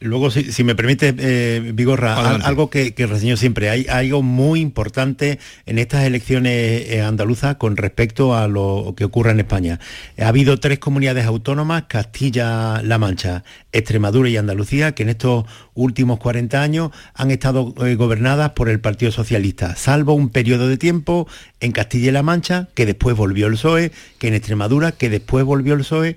[0.00, 5.78] Luego, si, me permite, eh, Vigorra, algo que, reseño siempre, hay, algo muy importante en
[5.78, 9.80] estas elecciones eh, andaluzas con respecto a lo que ocurre en España.
[10.18, 16.62] Ha habido tres comunidades autónomas, Castilla-La Mancha, Extremadura y Andalucía, que en estos últimos 40
[16.62, 21.26] años han estado eh, gobernadas por el Partido Socialista, salvo un periodo de tiempo
[21.60, 25.80] en Castilla-La Mancha, que después volvió el PSOE, que en Extremadura, que después volvió el
[25.80, 26.16] PSOE,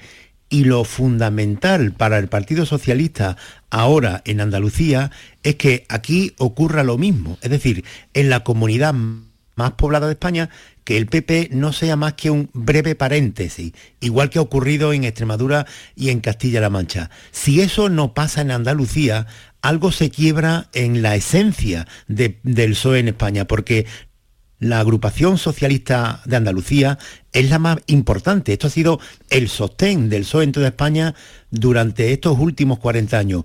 [0.50, 3.38] y lo fundamental para el Partido Socialista
[3.70, 5.12] ahora en Andalucía
[5.44, 7.38] es que aquí ocurra lo mismo.
[7.42, 10.50] Es decir, en la comunidad más poblada de España,
[10.84, 15.04] que el PP no sea más que un breve paréntesis, igual que ha ocurrido en
[15.04, 15.66] Extremadura
[15.96, 17.10] y en Castilla-La Mancha.
[17.32, 19.28] Si eso no pasa en Andalucía,
[19.62, 23.86] algo se quiebra en la esencia del PSOE en España, porque
[24.60, 26.98] la agrupación socialista de Andalucía
[27.32, 28.54] es la más importante.
[28.54, 29.00] Esto ha sido
[29.30, 31.14] el sostén del PSOE en toda España
[31.52, 33.44] durante estos últimos 40 años.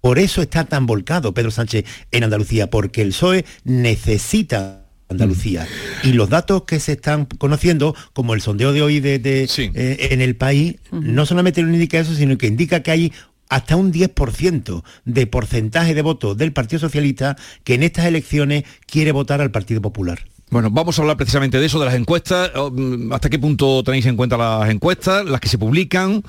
[0.00, 5.66] Por, eso está tan volcado Pedro Sánchez en Andalucía, porque el PSOE necesita Andalucía.
[6.04, 6.08] Mm.
[6.08, 10.20] Y los datos que se están conociendo, como el sondeo de hoy de, eh, en
[10.20, 13.12] el país, no solamente lo indica eso, sino que indica que hay
[13.50, 19.12] hasta un 10% de porcentaje de votos del Partido Socialista que en estas elecciones quiere
[19.12, 20.20] votar al Partido Popular.
[20.50, 22.50] Bueno, vamos a hablar precisamente de eso, de las encuestas.
[22.56, 26.24] Oh, mm, ¿Hasta qué punto tenéis en cuenta las encuestas, las que se publican?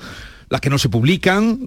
[0.52, 1.60] Las que no se publican.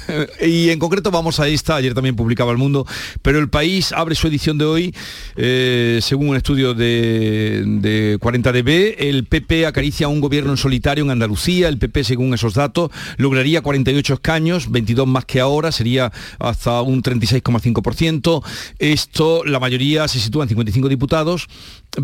[0.44, 2.84] y en concreto vamos a esta, ayer también publicaba El Mundo,
[3.22, 4.94] pero el país abre su edición de hoy,
[5.36, 11.10] eh, según un estudio de, de 40DB, el PP acaricia un gobierno en solitario en
[11.10, 16.82] Andalucía, el PP según esos datos lograría 48 escaños, 22 más que ahora, sería hasta
[16.82, 18.42] un 36,5%.
[18.80, 21.48] Esto, la mayoría se sitúa en 55 diputados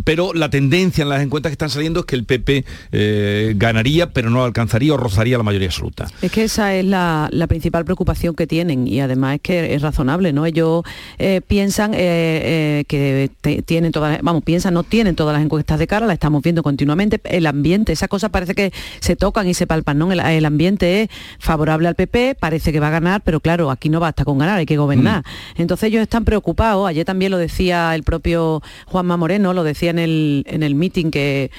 [0.05, 4.13] pero la tendencia en las encuestas que están saliendo es que el PP eh, ganaría,
[4.13, 6.09] pero no alcanzaría o rozaría la mayoría absoluta.
[6.21, 10.35] Es que esa es la, principal preocupación que tienen y además es que es razonable,
[10.35, 10.45] ¿no?
[10.45, 10.83] Ellos
[11.19, 13.31] eh, piensan eh, que
[13.65, 17.19] tienen todas, vamos, piensan, no tienen todas las encuestas de cara, la estamos viendo continuamente,
[17.25, 20.13] el ambiente, esas cosas parece que se tocan y se palpan, ¿no?
[20.13, 24.01] El, ambiente es favorable al PP, parece que va a ganar, pero claro, aquí no
[24.01, 25.23] basta con ganar, hay que gobernar.
[25.57, 25.63] Mm.
[25.63, 29.91] Entonces ellos están preocupados, ayer también lo decía el propio Juanma Moreno, lo decía decía
[29.91, 31.51] en el, en el meeting que,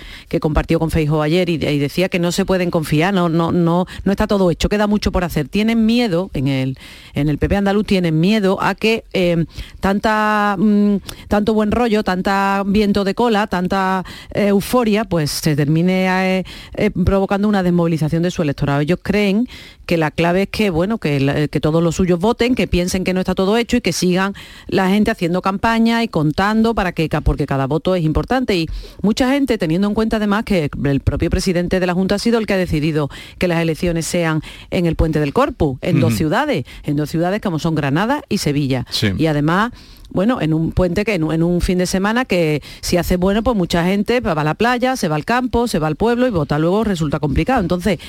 [0.41, 4.11] compartió con Feijo ayer y, decía que no se pueden confiar, no, no, no, no
[4.11, 5.47] está todo hecho, queda mucho por hacer.
[5.47, 6.78] Tienen miedo, en el,
[7.13, 9.45] en el PP andaluz tienen miedo a que eh,
[9.80, 10.97] tanta, mm,
[11.30, 14.03] tanto buen rollo, tanta viento de cola, tanta
[14.34, 16.43] eh, euforia, pues se termine
[16.76, 18.82] eh, provocando una desmovilización de su electorado.
[18.82, 19.47] Ellos creen
[19.86, 23.13] que la clave es que, bueno, que, que todos los suyos voten, que piensen que
[23.13, 24.34] no está todo hecho y que sigan
[24.67, 28.68] la gente haciendo campaña y contando para que, porque cada voto es importante y
[29.01, 32.39] mucha gente teniendo en cuenta además que el propio presidente de la Junta ha sido
[32.39, 34.41] el que ha decidido que las elecciones sean
[34.72, 38.39] en el Puente del Corpus, en dos ciudades, en dos ciudades como son Granada y
[38.39, 38.86] Sevilla.
[39.18, 39.72] Y además
[40.12, 43.55] bueno, en un puente que en, un fin de semana que si hace bueno, pues
[43.55, 46.32] mucha gente va a la playa, se va al campo, se va al pueblo y
[46.32, 47.62] vota luego resulta complicado.
[47.62, 47.99] Entonces,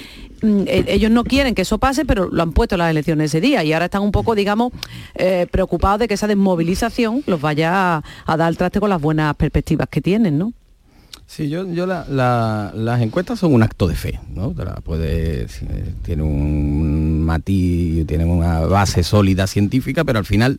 [0.43, 3.41] mm, e, ellos no quieren que eso pase, pero lo han puesto las elecciones ese
[3.41, 4.73] día y ahora están un poco, digamos,
[5.15, 9.89] eh, preocupados de que esa desmovilización los vaya a, dar traste con las buenas perspectivas
[9.89, 10.53] que tienen, ¿no?
[11.27, 14.53] Sí, yo, las encuestas son un acto de fe, ¿no?
[14.83, 15.47] puede,
[16.03, 20.59] tiene un matiz, tiene una base sólida científica, pero al final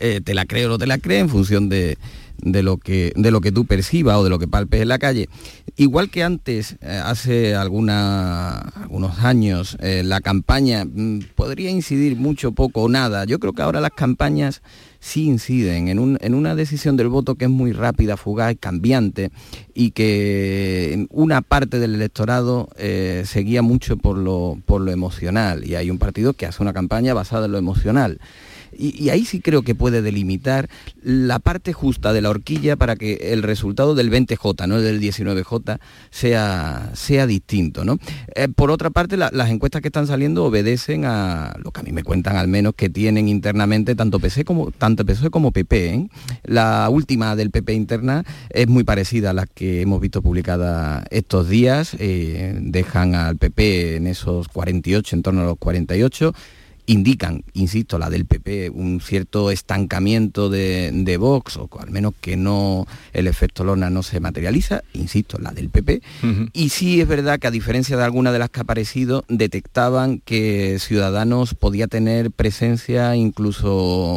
[0.00, 1.98] eh, te la cree o no te la cree en función de,
[2.42, 5.28] lo que, de lo que tú percibas o de lo que palpes en la calle.
[5.76, 12.84] Igual que antes, eh, hace algunos años, eh, la campaña mm, podría incidir mucho, poco
[12.84, 13.26] o nada.
[13.26, 14.62] Yo creo que ahora las campañas
[15.00, 19.30] sí inciden en, una decisión del voto que es muy rápida, fugaz, cambiante
[19.74, 25.74] y que una parte del electorado se guía mucho por lo, por lo emocional y
[25.74, 28.18] hay un partido que hace una campaña basada en lo emocional.
[28.76, 30.68] Y, ahí sí creo que puede delimitar
[31.02, 35.78] la parte justa de la horquilla para que el resultado del 20J, no del 19J,
[36.10, 37.84] sea, sea distinto.
[37.84, 37.98] ¿no?
[38.34, 41.92] Eh, por otra parte, las encuestas que están saliendo obedecen a lo que a mí
[41.92, 45.94] me cuentan al menos que tienen internamente tanto PC como, tanto PSOE como PP.
[45.94, 46.08] ¿eh?
[46.44, 51.48] La última del PP interna es muy parecida a la que hemos visto publicada estos
[51.48, 51.96] días.
[51.98, 56.32] Eh, dejan al PP en esos 48, en torno a los 48
[56.90, 62.84] indican, insisto, la del PP, un cierto estancamiento de, Vox, o al menos que no
[63.12, 66.02] el efecto Lona no se materializa, insisto, la del PP.
[66.52, 70.18] Y sí es verdad que a diferencia de alguna de las que ha aparecido, detectaban
[70.18, 74.16] que Ciudadanos podía tener presencia, incluso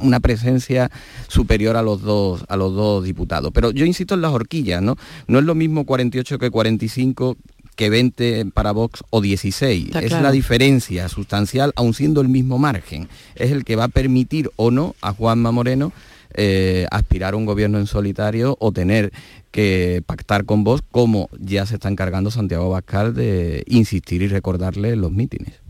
[0.00, 0.90] una presencia
[1.28, 3.52] superior a los dos, a los dos diputados.
[3.54, 4.96] Pero yo insisto en las horquillas, ¿no?
[5.28, 7.36] No es lo mismo 48 que 45
[7.76, 9.94] que 20 para Vox o 16.
[9.96, 13.08] es la diferencia sustancial, aun siendo el mismo margen.
[13.34, 15.92] Es el que va a permitir o no a Juanma Moreno
[16.34, 19.12] eh, aspirar a un gobierno en solitario o tener
[19.50, 24.92] que pactar con vos, como ya se está encargando Santiago Bascal de insistir y recordarle
[24.92, 25.60] en los mítines.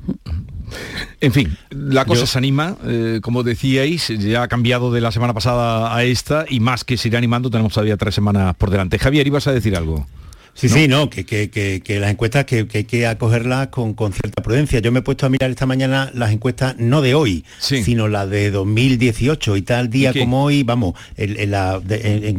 [1.21, 5.35] En fin, la cosa se anima, eh, como decíais, ya ha cambiado de la semana
[5.35, 8.99] pasada a esta y más que se irá animando, tenemos todavía tres semanas por delante.
[8.99, 10.07] Javier, ibas a decir algo.
[10.55, 14.81] Sí, sí, no, que, que, que, las encuestas que, hay que acogerlas con, cierta prudencia.
[14.81, 18.29] Yo me he puesto a mirar esta mañana las encuestas no de hoy, sino las
[18.29, 20.95] de 2018 y tal día como hoy, vamos,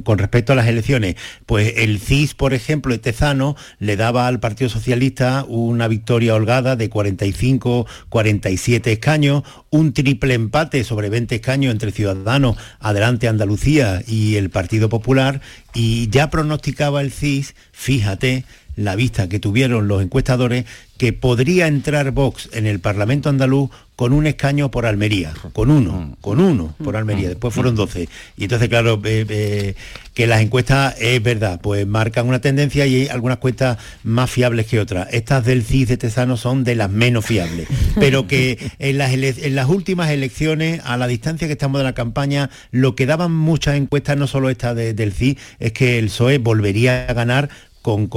[0.04, 1.16] con respecto a las elecciones.
[1.46, 6.90] Pues el CIS, por ejemplo, Tezano, le daba al Partido Socialista una victoria holgada de
[6.90, 9.44] 45, 47 escaños,
[9.74, 15.42] un triple empate sobre 20 escaños entre Ciudadanos, Adelante Andalucía y el Partido Popular,
[15.74, 18.46] y ya pronosticaba el CIS, fíjate,
[18.76, 20.66] la vista que tuvieron los encuestadores,
[20.98, 26.18] que podría entrar Vox en el Parlamento andaluz con un escaño por Almería, con uno,
[26.22, 28.10] con uno por Almería, después fueron 12.
[28.38, 29.76] Y entonces, claro, eh, eh,
[30.14, 34.66] que las encuestas es verdad, pues marcan una tendencia y hay algunas cuentas más fiables
[34.66, 35.08] que otras.
[35.12, 37.68] Estas del CIS de Tesano son de las menos fiables,
[38.00, 41.94] pero que en las, en las últimas elecciones, a la distancia que estamos de la
[41.94, 46.40] campaña, lo que daban muchas encuestas, no solo esta del CIS, es que el PSOE
[46.40, 47.50] volvería a ganar
[47.84, 48.08] con,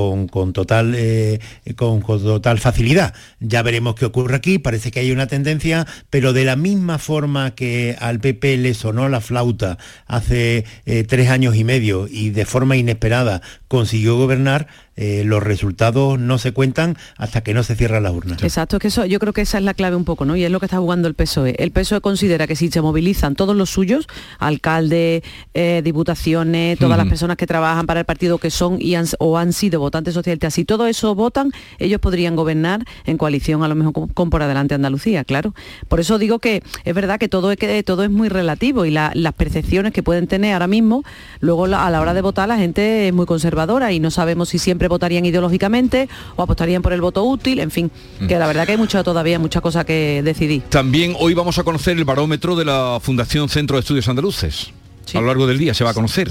[0.55, 1.41] total, eh,
[1.77, 3.13] con, total facilidad.
[3.41, 7.55] Ya veremos qué ocurre aquí, parece que hay una tendencia, pero de la misma forma
[7.55, 12.47] que al PP le sonó la flauta hace eh, tres años y medio y de
[12.47, 18.01] forma inesperada consiguió gobernar, eh, los resultados no se cuentan hasta que no se cierra
[18.01, 18.37] la urna.
[18.43, 20.37] Exacto, es que eso yo creo que esa es la clave un poco, ¿no?
[20.37, 21.55] Y es lo que está jugando el PSOE.
[21.59, 24.07] El PSOE considera que si se movilizan todos los suyos,
[24.39, 25.23] alcaldes,
[25.55, 29.39] eh, diputaciones, todas las personas que trabajan para el partido que son y han, o
[29.39, 33.75] han sido votantes socialistas, si todo eso votan, ellos podrían gobernar en coalición a lo
[33.75, 35.55] mejor con, por adelante Andalucía, claro.
[35.89, 38.91] Por eso digo que es verdad que todo es, que, todo es muy relativo y
[38.91, 41.05] las percepciones que pueden tener ahora mismo,
[41.41, 44.59] luego a la hora de votar la gente es muy conservadora y no sabemos si
[44.59, 47.91] siempre votarían ideológicamente o apostarían por el voto útil, en fin,
[48.29, 50.63] que la verdad que hay mucho, todavía mucha cosa que decidir.
[50.69, 54.73] También hoy vamos a conocer el barómetro de la Fundación Centro de Estudios Andaluces.
[55.15, 56.31] A lo largo del día se va a conocer.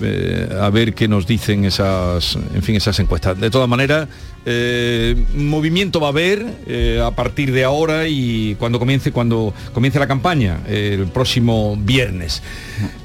[0.00, 3.38] Eh, a ver qué nos dicen esas, en fin, esas encuestas.
[3.38, 4.08] De todas maneras,
[4.44, 9.98] eh, movimiento va a haber eh, a partir de ahora y cuando comience, cuando comience
[9.98, 12.42] la campaña, el próximo viernes.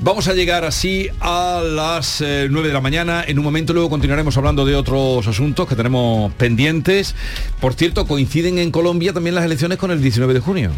[0.01, 3.23] Vamos a llegar así a las 9 de la mañana.
[3.25, 7.15] En un momento luego continuaremos hablando de otros asuntos que tenemos pendientes.
[7.59, 10.71] Por cierto, coinciden en Colombia también las elecciones con el 19 de junio.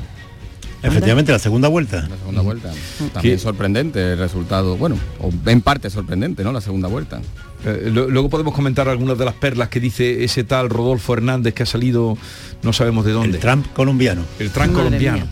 [0.84, 2.08] Efectivamente, la segunda vuelta.
[2.10, 2.72] La segunda vuelta.
[3.14, 4.76] También sorprendente el resultado.
[4.78, 6.52] Bueno, o en parte sorprendente, ¿no?
[6.52, 7.22] La segunda vuelta.
[7.66, 11.64] Eh, luego podemos comentar algunas de las perlas que dice ese tal Rodolfo Hernández que
[11.64, 12.18] ha salido,
[12.62, 13.38] no sabemos de dónde.
[13.38, 14.24] El Trump colombiano.
[14.40, 15.26] El Trump colombiano.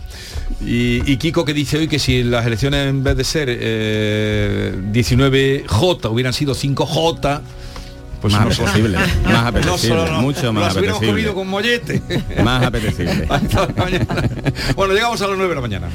[0.64, 3.48] Y, Kiko que dice hoy que si las elecciones en vez de ser
[4.92, 7.40] 19J eh, hubieran sido 5J,
[8.22, 11.08] pues más apetecible, más apetecible, mucho más apetecible.
[11.08, 12.00] comido con mollete.
[12.42, 13.26] Más apetecible.
[14.76, 15.88] bueno, llegamos a las 9 de la mañana.